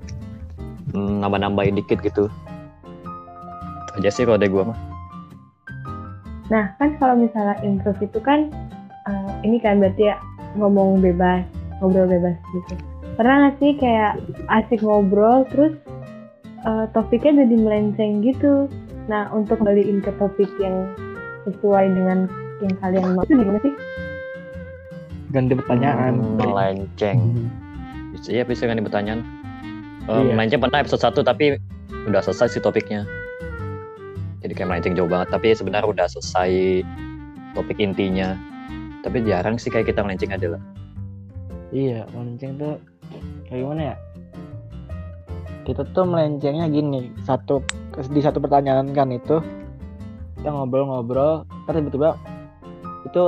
mm, 0.94 1.20
nambah-nambahin 1.20 1.76
dikit 1.76 1.98
gitu 2.00 2.30
Itu 3.90 3.98
aja 3.98 4.10
sih 4.12 4.24
kalau 4.24 4.38
dari 4.38 4.52
gue 4.54 4.64
mah 4.64 4.78
Nah, 6.46 6.78
kan 6.78 6.94
kalau 7.02 7.18
misalnya 7.18 7.58
improv 7.66 7.98
itu 7.98 8.22
kan 8.22 8.54
eh, 9.10 9.30
ini 9.42 9.58
kan 9.58 9.82
berarti 9.82 10.14
ya 10.14 10.16
ngomong 10.54 11.02
bebas, 11.02 11.42
ngobrol 11.82 12.06
bebas 12.06 12.38
gitu. 12.54 12.74
Pernah 13.18 13.34
nggak 13.50 13.54
sih 13.58 13.72
kayak 13.80 14.22
asik 14.46 14.80
ngobrol 14.86 15.42
terus 15.50 15.74
eh, 16.62 16.86
topiknya 16.94 17.42
jadi 17.44 17.56
melenceng 17.58 18.22
gitu. 18.22 18.70
Nah, 19.10 19.30
untuk 19.34 19.62
balikin 19.62 20.02
ke 20.02 20.10
topik 20.18 20.50
yang 20.62 20.94
sesuai 21.46 21.84
dengan 21.88 22.18
yang 22.58 22.74
kalian 22.78 23.14
mau 23.14 23.22
itu 23.22 23.34
gimana 23.34 23.58
sih? 23.62 23.72
Ganti 25.28 25.52
pertanyaan. 25.54 26.12
Hmm, 26.16 26.36
melenceng 26.36 27.18
Hmm. 27.18 27.48
bisa 28.12 28.28
ya 28.32 28.42
bisa 28.42 28.64
kan 28.64 28.80
pertanyaan 28.80 29.20
Eh, 30.06 30.14
Iya. 30.14 30.32
melenceng 30.32 30.62
pernah 30.62 30.78
episode 30.78 31.02
1 31.02 31.20
tapi 31.20 31.58
udah 32.06 32.22
selesai 32.22 32.46
sih 32.48 32.62
topiknya 32.62 33.02
jadi 34.38 34.54
kayak 34.54 34.68
melenceng 34.70 34.94
jauh 34.94 35.10
banget 35.10 35.28
tapi 35.28 35.50
sebenarnya 35.50 35.90
udah 35.90 36.06
selesai 36.06 36.80
topik 37.52 37.76
intinya 37.76 38.38
tapi 39.02 39.20
jarang 39.20 39.58
sih 39.58 39.66
kayak 39.66 39.90
kita 39.90 40.00
melenceng 40.00 40.30
adalah 40.30 40.62
Iya, 41.68 42.06
melenceng 42.08 42.54
tuh 42.54 42.78
kayak 43.44 43.60
gimana 43.60 43.82
ya? 43.82 43.96
Kita 45.66 45.82
tuh 45.90 46.06
melencengnya 46.06 46.70
gini, 46.70 47.10
satu 47.20 47.58
di 48.06 48.22
satu 48.22 48.38
pertanyaan 48.38 48.94
kan 48.94 49.10
itu 49.10 49.42
kita 50.36 50.48
ngobrol-ngobrol, 50.52 51.48
terus 51.66 51.76
tiba-tiba 51.80 52.10
itu 53.08 53.22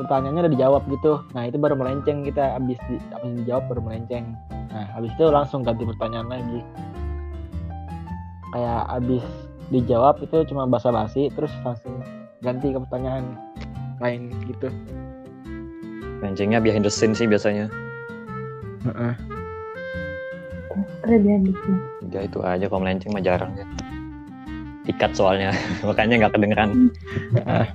pertanyaannya 0.00 0.40
udah 0.48 0.52
dijawab 0.52 0.82
gitu. 0.88 1.12
Nah 1.32 1.42
itu 1.48 1.56
baru 1.56 1.74
melenceng 1.76 2.24
kita 2.24 2.56
abis, 2.56 2.78
di, 2.88 2.96
abis 3.16 3.32
dijawab 3.44 3.64
baru 3.72 3.80
melenceng. 3.84 4.36
Nah 4.72 4.86
habis 4.96 5.12
itu 5.16 5.24
langsung 5.28 5.60
ganti 5.64 5.84
pertanyaan 5.84 6.28
lagi. 6.28 6.60
Kayak 8.56 8.82
abis 9.02 9.24
dijawab 9.68 10.22
itu 10.22 10.46
cuma 10.48 10.64
basa-basi, 10.64 11.28
terus 11.34 11.52
langsung 11.66 12.00
ganti 12.40 12.72
ke 12.72 12.78
pertanyaan 12.78 13.24
lain 14.00 14.32
gitu. 14.44 14.68
melencengnya 16.16 16.64
behind 16.64 16.80
the 16.80 16.92
scene 16.92 17.12
sih 17.12 17.28
biasanya 17.28 17.68
di 21.44 21.52
sini. 21.52 21.78
ya 22.12 22.20
itu 22.24 22.38
aja 22.42 22.64
kalau 22.66 22.80
melenceng 22.82 23.12
mah 23.12 23.22
jarang 23.22 23.52
ya 23.54 23.66
ikat 24.86 25.12
soalnya 25.14 25.50
makanya 25.88 26.26
nggak 26.26 26.34
kedengeran 26.34 26.70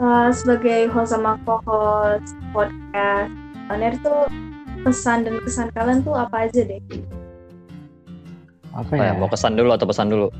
Eh, 0.00 0.28
sebagai 0.32 0.88
host 0.88 1.12
sama 1.12 1.36
co-host 1.44 2.32
podcast 2.56 3.28
Oner 3.68 3.92
tuh 4.00 4.24
pesan 4.80 5.28
dan 5.28 5.36
kesan 5.44 5.68
kalian 5.76 6.00
tuh 6.00 6.16
apa 6.16 6.48
aja 6.48 6.64
deh? 6.64 6.80
Apa 8.72 8.96
Apa 8.96 8.96
ya, 8.96 9.12
ya? 9.12 9.18
mau 9.20 9.28
kesan 9.28 9.60
dulu 9.60 9.76
atau 9.76 9.84
pesan 9.84 10.08
dulu 10.08 10.32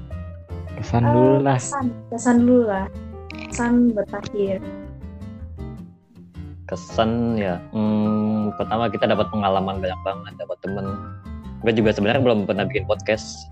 Kesan 0.80 1.04
Eh, 1.04 1.12
dulu 1.12 1.36
lah. 1.44 1.60
Kesan, 1.60 1.86
kesan 2.08 2.36
dulu 2.40 2.62
lah. 2.64 2.86
Kesan 3.52 3.72
berakhir. 3.92 4.64
kesan 6.64 7.34
ya 7.34 7.58
hmm, 7.74 8.54
pertama 8.54 8.86
kita 8.86 9.02
dapat 9.04 9.26
pengalaman 9.34 9.82
banyak 9.82 10.00
banget 10.06 10.32
dapat 10.38 10.54
temen 10.62 10.86
gue 11.66 11.72
juga 11.74 11.90
sebenarnya 11.90 12.22
belum 12.22 12.46
pernah 12.46 12.62
bikin 12.62 12.86
podcast 12.86 13.50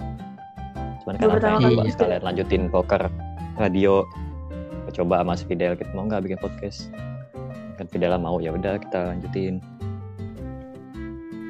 cuman 1.08 1.16
karena 1.24 1.34
pertama 1.40 1.58
kali 1.64 1.76
gitu. 1.88 1.92
sekalian 1.96 2.20
lanjutin 2.20 2.62
poker 2.68 3.02
radio 3.56 4.04
coba 4.92 5.24
sama 5.24 5.32
si 5.40 5.44
Fidel 5.48 5.72
kita 5.72 5.88
mau 5.96 6.04
nggak 6.04 6.20
bikin 6.28 6.36
podcast 6.36 6.92
kan 7.80 7.88
Fidel 7.88 8.12
mau 8.20 8.36
ya 8.44 8.52
udah 8.52 8.76
kita 8.76 9.16
lanjutin 9.16 9.64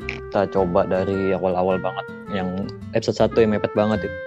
kita 0.07 0.47
coba 0.55 0.87
dari 0.87 1.35
awal-awal 1.35 1.83
banget 1.83 2.07
yang 2.31 2.71
episode 2.94 3.18
1 3.35 3.42
yang 3.42 3.51
mepet 3.59 3.75
banget 3.75 4.07
itu 4.07 4.18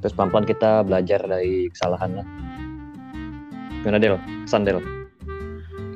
terus 0.00 0.16
pelan-pelan 0.16 0.48
kita 0.48 0.80
belajar 0.88 1.20
dari 1.20 1.68
kesalahan 1.68 2.24
lah 2.24 2.26
gimana 3.84 4.00
Del? 4.00 4.16
kesan 4.48 4.64
Del? 4.64 4.80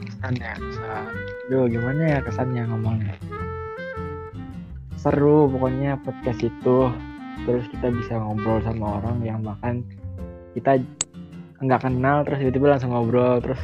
Kesannya, 0.05 0.53
kesan. 0.61 1.13
Duh, 1.49 1.65
gimana 1.73 2.03
ya 2.05 2.19
kesannya 2.21 2.69
ngomongnya? 2.69 3.17
seru 4.99 5.47
pokoknya 5.47 5.95
podcast 6.03 6.43
itu 6.43 6.91
terus 7.49 7.65
kita 7.73 7.89
bisa 7.89 8.21
ngobrol 8.21 8.61
sama 8.61 9.01
orang 9.01 9.25
yang 9.25 9.41
bahkan 9.41 9.81
kita 10.53 10.77
nggak 11.65 11.81
kenal 11.81 12.21
terus 12.29 12.45
tiba-tiba 12.45 12.77
langsung 12.77 12.93
ngobrol 12.93 13.41
terus 13.41 13.63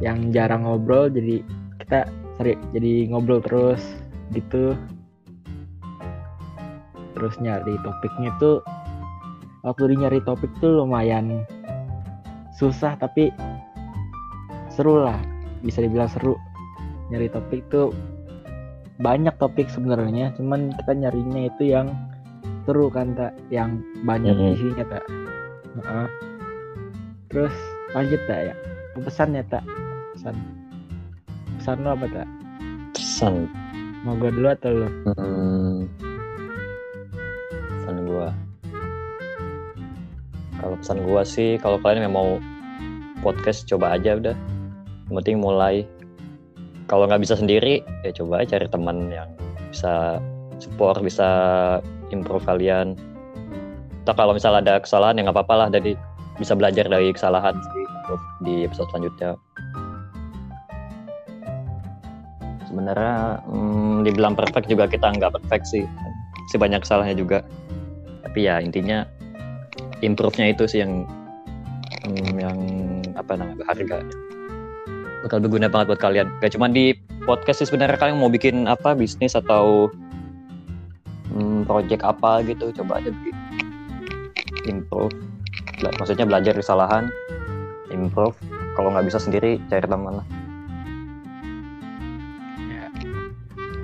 yang 0.00 0.32
jarang 0.32 0.64
ngobrol 0.64 1.12
jadi 1.12 1.44
kita 1.84 2.08
sering 2.40 2.58
jadi 2.72 3.12
ngobrol 3.12 3.44
terus 3.44 3.82
gitu. 4.32 4.72
Terus 7.12 7.34
nyari 7.38 7.76
topiknya 7.84 8.32
tuh 8.40 8.64
waktu 9.62 9.94
di 9.94 9.96
nyari 10.00 10.18
topik 10.24 10.50
tuh 10.58 10.82
lumayan 10.82 11.44
susah 12.56 12.98
tapi 12.98 13.30
seru 14.72 15.04
lah 15.04 15.20
bisa 15.62 15.84
dibilang 15.84 16.10
seru. 16.10 16.34
Nyari 17.12 17.28
topik 17.30 17.62
tuh 17.68 17.92
banyak 18.98 19.36
topik 19.38 19.68
sebenarnya 19.70 20.32
cuman 20.34 20.72
kita 20.82 20.92
nyarinya 20.96 21.46
itu 21.46 21.62
yang 21.70 21.92
seru 22.62 22.86
kan 22.88 23.12
tak 23.12 23.32
yang 23.48 23.76
banyak 24.02 24.32
Mhm. 24.32 24.52
isinya 24.52 24.84
tak 24.88 25.04
Heeh. 25.74 26.06
terus 27.26 27.54
lanjut 27.90 28.20
tak 28.24 28.40
ya 28.48 28.54
pesan 28.94 29.28
ya 29.32 29.44
tak 29.46 29.64
pesan 30.12 30.34
pesan 31.56 31.76
lo 31.80 31.90
apa 31.92 32.06
tak 32.08 32.28
Pesan. 32.92 33.48
mau 34.02 34.14
gue 34.14 34.30
dulu 34.30 34.48
atau 34.48 34.70
lo 34.74 34.88
Hmm. 35.12 35.86
Pesan 37.72 37.96
gua. 38.04 38.28
Kalau 40.54 40.74
pesan 40.78 40.98
gua 41.02 41.22
sih, 41.22 41.58
kalau 41.58 41.76
kalian 41.76 42.06
yang 42.06 42.14
mau 42.14 42.38
podcast 43.18 43.66
coba 43.66 43.94
aja 43.94 44.14
udah. 44.14 44.36
Yang 45.06 45.14
penting 45.18 45.38
mulai. 45.38 45.82
Kalau 46.86 47.06
nggak 47.06 47.18
bisa 47.20 47.34
sendiri, 47.34 47.82
ya 48.02 48.10
coba 48.12 48.38
aja 48.38 48.54
cari 48.54 48.66
teman 48.68 49.08
yang 49.08 49.26
bisa 49.68 50.22
support, 50.58 51.02
bisa 51.02 51.26
improve 52.12 52.44
kalian. 52.44 52.94
Atau 54.04 54.14
kalau 54.14 54.32
misalnya 54.36 54.60
ada 54.62 54.74
kesalahan 54.84 55.18
ya 55.18 55.26
nggak 55.26 55.36
apa-apa 55.40 55.54
lah, 55.56 55.68
jadi 55.72 55.96
bisa 56.36 56.52
belajar 56.52 56.86
dari 56.86 57.12
kesalahan 57.12 57.56
di 58.44 58.66
episode 58.66 58.88
selanjutnya. 58.92 59.38
Sebenarnya 62.68 63.44
hmm, 63.46 64.04
dibilang 64.04 64.34
perfect 64.36 64.66
juga 64.68 64.88
kita 64.88 65.12
nggak 65.12 65.32
perfect 65.40 65.64
sih, 65.68 65.84
masih 66.48 66.58
banyak 66.60 66.80
kesalahannya 66.82 67.16
juga. 67.16 67.44
Tapi 68.24 68.48
ya 68.48 68.58
intinya 68.64 69.04
improve-nya 70.00 70.56
itu 70.56 70.64
sih 70.66 70.80
yang 70.82 71.04
hmm, 72.08 72.34
yang 72.40 72.58
apa 73.14 73.38
namanya 73.38 73.64
berharga. 73.64 73.98
Bakal 75.22 75.38
berguna 75.38 75.70
banget 75.70 75.94
buat 75.94 76.02
kalian. 76.02 76.26
Gak 76.42 76.58
cuma 76.58 76.66
di 76.66 76.98
podcast 77.22 77.62
sih 77.62 77.68
sebenarnya 77.70 77.94
kalian 77.94 78.18
mau 78.18 78.26
bikin 78.26 78.66
apa 78.66 78.98
bisnis 78.98 79.38
atau 79.38 79.86
hmm, 81.32 81.68
project 81.68 82.02
apa 82.04 82.44
gitu, 82.44 82.70
coba 82.76 83.00
aja 83.00 83.10
bikin 83.10 83.36
improve. 84.68 85.12
Bela- 85.80 85.96
Maksudnya 85.98 86.28
belajar 86.28 86.52
dari 86.54 86.62
kesalahan, 86.62 87.04
improve. 87.90 88.36
Kalau 88.76 88.88
nggak 88.92 89.08
bisa 89.08 89.18
sendiri 89.20 89.60
cari 89.68 89.84
teman 89.84 90.22
lah. 90.22 90.26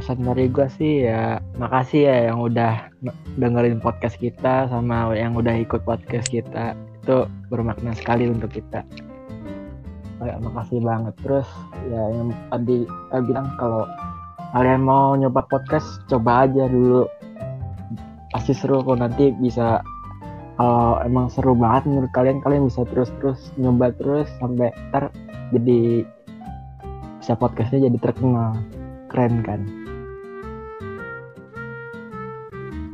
pesan 0.09 0.25
dari 0.25 0.49
gue 0.49 0.65
sih 0.73 1.05
ya 1.05 1.37
makasih 1.61 2.09
ya 2.09 2.33
yang 2.33 2.41
udah 2.41 2.89
dengerin 3.37 3.77
podcast 3.77 4.17
kita 4.17 4.65
sama 4.73 5.13
yang 5.13 5.37
udah 5.37 5.53
ikut 5.53 5.85
podcast 5.85 6.33
kita 6.33 6.73
itu 7.05 7.29
bermakna 7.53 7.93
sekali 7.93 8.25
untuk 8.25 8.57
kita 8.57 8.89
kayak 10.17 10.41
makasih 10.41 10.81
banget 10.81 11.13
terus 11.21 11.45
ya 11.93 12.01
yang 12.09 12.33
tadi 12.49 12.89
saya 13.13 13.21
bilang 13.21 13.53
kalau 13.61 13.85
kalian 14.57 14.81
mau 14.81 15.13
nyoba 15.13 15.45
podcast 15.45 16.01
coba 16.09 16.49
aja 16.49 16.65
dulu 16.73 17.05
pasti 18.39 18.55
seru 18.55 18.87
kok 18.87 19.03
nanti 19.03 19.35
bisa 19.35 19.83
kalau 20.55 21.03
emang 21.03 21.27
seru 21.27 21.59
banget 21.59 21.91
menurut 21.91 22.11
kalian 22.15 22.39
kalian 22.39 22.71
bisa 22.71 22.87
terus 22.87 23.11
terus 23.19 23.51
nyoba 23.59 23.91
terus 23.99 24.31
sampai 24.39 24.71
ntar 24.95 25.11
jadi 25.51 26.07
bisa 27.19 27.35
podcastnya 27.35 27.91
jadi 27.91 27.99
terkenal 27.99 28.55
keren 29.11 29.43
kan 29.43 29.67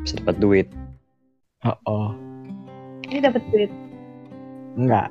Bisa 0.04 0.20
dapat 0.20 0.36
duit. 0.36 0.68
Oh, 1.64 1.76
oh. 1.88 2.08
Ini 3.08 3.24
dapat 3.24 3.40
duit, 3.48 3.72
enggak. 4.76 5.08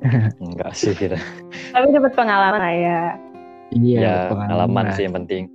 Enggak 0.46 0.70
sih 0.78 0.94
kita. 0.94 1.18
tapi 1.74 1.90
dapat 1.90 2.14
pengalaman 2.14 2.62
ya. 2.62 3.18
Iya, 3.74 3.98
ya 3.98 4.14
pengalaman 4.30 4.94
sih 4.94 5.10
yang 5.10 5.18
penting 5.18 5.50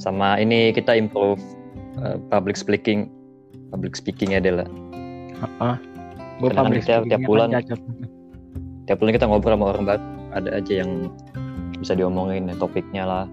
sama 0.00 0.40
ini 0.40 0.72
kita 0.72 0.96
improve 0.96 1.40
uh, 2.00 2.16
public 2.32 2.56
speaking 2.56 3.12
public 3.72 3.96
speakingnya 3.96 4.38
adalah 4.44 4.68
Heeh. 5.42 5.76
Gue 6.38 6.50
public 6.54 6.86
kita 6.86 7.06
tiap 7.06 7.22
bulan. 7.26 7.48
kan 7.50 7.62
cocok. 7.66 7.80
tiap 8.90 8.96
bulan 8.98 9.12
kita 9.14 9.26
ngobrol 9.30 9.54
sama 9.54 9.66
orang 9.74 9.84
baru. 9.86 10.02
Ada 10.32 10.48
aja 10.58 10.72
yang 10.82 10.90
bisa 11.78 11.92
diomongin 11.98 12.50
ya, 12.50 12.54
topiknya 12.56 13.04
lah. 13.04 13.24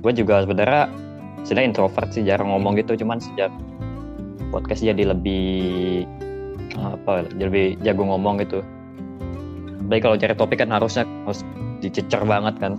Gue 0.00 0.12
juga 0.14 0.42
sebenarnya 0.46 0.90
sebenarnya 1.42 1.66
introvert 1.74 2.08
sih 2.14 2.22
jarang 2.22 2.50
ngomong 2.50 2.78
gitu. 2.78 2.94
Cuman 2.98 3.18
sejak 3.18 3.50
podcast 4.50 4.82
jadi 4.82 5.14
lebih 5.14 6.06
apa 6.78 7.26
lebih 7.34 7.78
jago 7.82 8.06
ngomong 8.06 8.42
gitu. 8.42 8.62
Baik 9.86 10.06
kalau 10.06 10.18
cari 10.18 10.34
topik 10.34 10.58
kan 10.58 10.70
harusnya 10.74 11.06
harus 11.26 11.46
dicecer 11.78 12.22
banget 12.26 12.58
kan. 12.58 12.78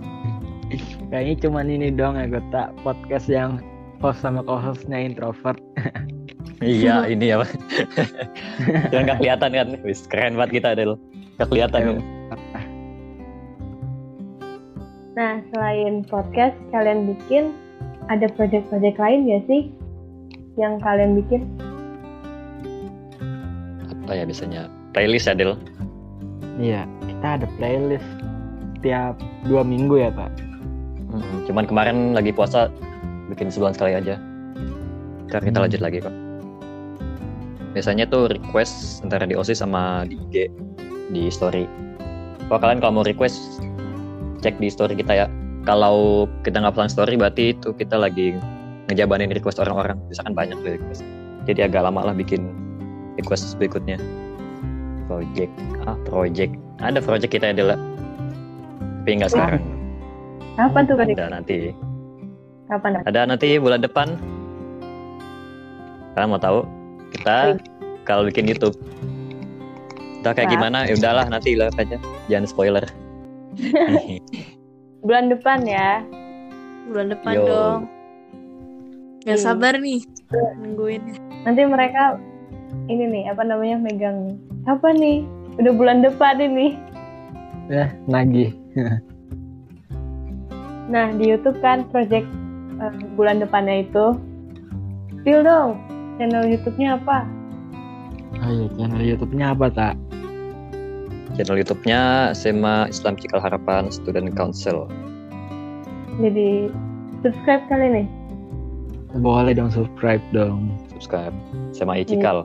Kayaknya 1.08 1.34
cuman 1.48 1.66
ini 1.72 1.88
doang 1.88 2.20
ya 2.20 2.28
gue 2.28 2.44
tak 2.52 2.76
podcast 2.84 3.24
yang 3.32 3.64
host 4.04 4.20
sama 4.20 4.44
co-hostnya 4.44 5.00
introvert. 5.00 5.56
iya 6.62 7.06
ini 7.06 7.30
apa? 7.34 7.46
Jangan 8.90 9.02
nggak 9.06 9.18
kelihatan 9.22 9.50
kan? 9.54 9.68
Wis 9.86 10.06
keren 10.10 10.34
banget 10.34 10.62
kita 10.62 10.68
Del. 10.74 10.98
Nggak 11.38 11.48
kelihatan. 11.50 11.80
Kan 11.82 11.98
Nah, 15.18 15.42
selain 15.50 16.06
podcast 16.06 16.54
kalian 16.70 17.10
bikin, 17.10 17.50
ada 18.06 18.30
project-project 18.38 19.02
lain 19.02 19.26
ya 19.26 19.38
sih? 19.50 19.66
Yang 20.54 20.78
kalian 20.82 21.18
bikin? 21.18 21.42
apa 24.08 24.16
ya 24.16 24.24
biasanya? 24.24 24.72
Playlist 24.96 25.28
ya 25.28 25.34
Del? 25.36 25.52
Iya, 26.56 26.86
kita 27.04 27.26
ada 27.38 27.46
playlist 27.60 28.08
tiap 28.80 29.18
dua 29.44 29.60
minggu 29.66 30.00
ya 30.00 30.08
pak. 30.14 30.30
Mm, 31.12 31.44
cuman 31.50 31.64
kemarin 31.68 31.96
lagi 32.16 32.32
puasa 32.32 32.70
bikin 33.28 33.50
sebulan 33.52 33.76
sekali 33.76 33.98
aja. 33.98 34.16
Ntar 35.28 35.44
kita 35.44 35.60
Hmm. 35.60 35.64
lanjut 35.68 35.82
lagi 35.84 35.98
kok 36.00 36.27
biasanya 37.78 38.10
tuh 38.10 38.26
request 38.26 39.06
antara 39.06 39.22
di 39.22 39.38
OSIS 39.38 39.62
sama 39.62 40.02
di 40.10 40.18
IG 40.18 40.50
di 41.14 41.30
story. 41.30 41.62
Kalau 42.50 42.58
kalian 42.58 42.82
kalau 42.82 42.92
mau 42.98 43.06
request 43.06 43.62
cek 44.42 44.58
di 44.58 44.66
story 44.66 44.98
kita 44.98 45.14
ya. 45.14 45.26
Kalau 45.62 46.26
kita 46.42 46.58
nggak 46.58 46.74
pesan 46.74 46.90
story 46.90 47.14
berarti 47.14 47.54
itu 47.54 47.70
kita 47.78 47.94
lagi 47.94 48.34
ngejabanin 48.90 49.30
request 49.30 49.62
orang-orang. 49.62 49.94
Misalkan 50.10 50.34
banyak 50.34 50.58
request. 50.66 51.06
Jadi 51.46 51.70
agak 51.70 51.86
lama 51.86 52.10
lah 52.10 52.14
bikin 52.18 52.50
request 53.14 53.54
berikutnya. 53.62 53.94
Project 55.06 55.54
ah 55.86 55.94
project. 56.02 56.58
Ada 56.82 56.98
project 56.98 57.30
kita 57.30 57.54
adalah 57.54 57.78
tapi 59.06 59.22
nggak 59.22 59.30
sekarang. 59.30 59.62
Kapan 60.58 60.82
tuh 60.90 60.96
kan? 60.98 61.06
ada 61.14 61.26
nanti. 61.30 61.70
Kapan? 62.66 62.90
ada 63.06 63.20
nanti 63.22 63.54
bulan 63.62 63.86
depan. 63.86 64.18
Kalian 66.18 66.34
mau 66.34 66.42
tahu 66.42 66.77
kita 67.10 67.56
kalau 68.04 68.26
bikin 68.26 68.48
YouTube 68.48 68.76
Entah 70.18 70.34
kayak 70.34 70.50
Wah. 70.50 70.54
gimana 70.58 70.78
ya 70.84 70.94
udahlah 70.98 71.26
nanti 71.30 71.54
lihat 71.54 71.78
aja 71.78 71.96
jangan 72.26 72.46
spoiler 72.46 72.84
Bulan 74.98 75.30
depan 75.30 75.62
ya. 75.62 76.02
Bulan 76.90 77.06
depan 77.10 77.34
Yo. 77.34 77.46
dong. 77.46 77.80
Gak 79.22 79.38
Hmm. 79.38 79.44
sabar 79.44 79.74
nih 79.78 80.02
nungguin. 80.58 81.02
Nanti 81.42 81.62
mereka 81.64 82.18
ini 82.86 83.04
nih 83.06 83.24
apa 83.30 83.42
namanya 83.42 83.78
megang 83.78 84.36
apa 84.64 84.90
nih? 84.90 85.22
Udah 85.58 85.72
bulan 85.74 86.02
depan 86.02 86.38
ini. 86.38 86.74
Ya, 87.66 87.94
nagih. 88.06 88.52
Nah 90.88 91.12
di 91.14 91.30
YouTube 91.30 91.60
kan 91.60 91.84
project 91.88 92.26
eh, 92.78 92.94
bulan 93.14 93.38
depannya 93.38 93.84
itu. 93.84 94.16
Spill 95.18 95.42
dong 95.42 95.76
channel 96.18 96.44
YouTube-nya 96.50 96.98
apa? 96.98 97.24
Ayo, 98.44 98.66
channel 98.76 99.02
YouTube-nya 99.02 99.54
apa 99.54 99.66
tak? 99.70 99.94
channel 101.38 101.62
YouTube-nya 101.62 102.34
SMA 102.34 102.90
Islam 102.90 103.14
Cikal 103.14 103.38
Harapan 103.38 103.86
Student 103.94 104.34
Council 104.34 104.90
Jadi 106.18 106.66
subscribe 107.22 107.62
kali 107.70 107.86
nih. 107.94 108.06
Boleh 109.22 109.54
dong 109.54 109.70
subscribe 109.70 110.20
dong. 110.34 110.74
subscribe 110.90 111.32
SMA 111.70 112.02
I 112.02 112.04
Cikal 112.04 112.42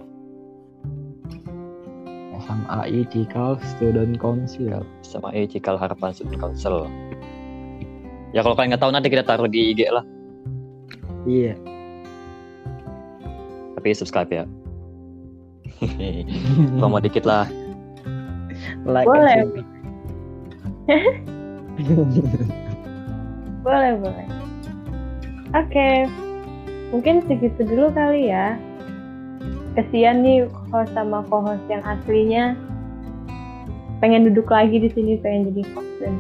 SMAI 2.44 3.08
Cikal 3.08 3.56
Student 3.64 4.20
Council. 4.20 4.84
SMA 5.02 5.48
Cikal 5.50 5.80
Harapan 5.82 6.14
Student 6.14 6.38
Council 6.38 6.86
ya 8.34 8.42
kalau 8.42 8.54
kalian 8.58 8.76
nggak 8.76 8.84
tahu 8.84 8.92
nanti 8.94 9.08
kita 9.10 9.24
taruh 9.26 9.50
di 9.50 9.74
IG 9.74 9.90
lah 9.90 10.06
Iya. 11.24 11.56
Tapi 13.84 13.92
subscribe 14.00 14.32
ya. 14.32 14.48
Promo 16.80 17.04
dikit 17.04 17.28
lah. 17.28 17.52
like 18.88 19.04
Boleh. 19.04 19.44
and 19.44 19.60
Boleh, 23.68 23.92
boleh. 24.00 24.28
Oke. 25.52 26.08
Mungkin 26.96 27.28
segitu 27.28 27.68
dulu 27.68 27.92
kali 27.92 28.32
ya. 28.32 28.56
Kesian 29.76 30.24
nih 30.24 30.48
host 30.72 30.96
sama 30.96 31.28
co-host 31.28 31.68
yang 31.68 31.84
aslinya 31.84 32.56
pengen 34.00 34.32
duduk 34.32 34.48
lagi 34.48 34.80
di 34.80 34.88
sini 34.96 35.20
pengen 35.20 35.52
jadi 35.52 35.64
host 35.76 35.92
dan 36.00 36.16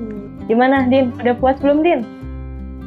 Hmm, 0.00 0.32
gimana 0.48 0.88
Din 0.88 1.12
udah 1.20 1.36
puas 1.36 1.60
belum 1.60 1.84
Din 1.84 2.00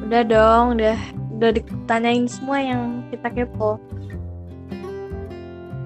udah 0.09 0.25
dong, 0.25 0.81
udah 0.81 0.97
udah 1.39 1.55
ditanyain 1.55 2.27
semua 2.27 2.59
yang 2.59 2.99
kita 3.15 3.31
kepo. 3.31 3.79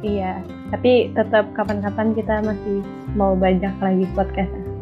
iya 0.01 0.41
tapi 0.73 1.13
tetap 1.13 1.53
kapan-kapan 1.53 2.17
kita 2.17 2.41
masih 2.41 2.81
mau 3.13 3.37
bajak 3.37 3.71
lagi 3.77 4.09
podcastnya 4.17 4.73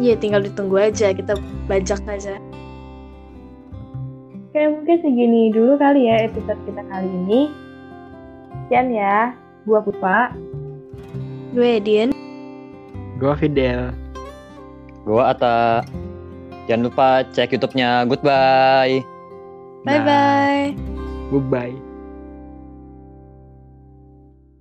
Iya, 0.00 0.16
tinggal 0.16 0.40
ditunggu 0.40 0.80
aja, 0.80 1.12
kita 1.12 1.36
bajak 1.68 2.00
aja. 2.08 2.40
Oke, 4.48 4.60
mungkin 4.64 4.96
segini 5.04 5.52
dulu 5.52 5.76
kali 5.76 6.08
ya 6.08 6.24
episode 6.24 6.56
kita 6.64 6.80
kali 6.88 7.04
ini. 7.04 7.52
Sekian 8.64 8.88
ya, 8.96 9.36
gua 9.68 9.84
Pupa. 9.84 10.32
Gue 11.52 11.76
Edin. 11.76 12.16
Gue 13.20 13.34
Fidel. 13.36 13.92
Gua 15.04 15.36
Ata. 15.36 15.84
Jangan 16.64 16.86
lupa 16.88 17.08
cek 17.36 17.52
YouTube-nya. 17.60 18.08
Goodbye. 18.08 19.09
Bye 19.84 19.98
bye. 20.04 20.74
Goodbye. 21.30 21.89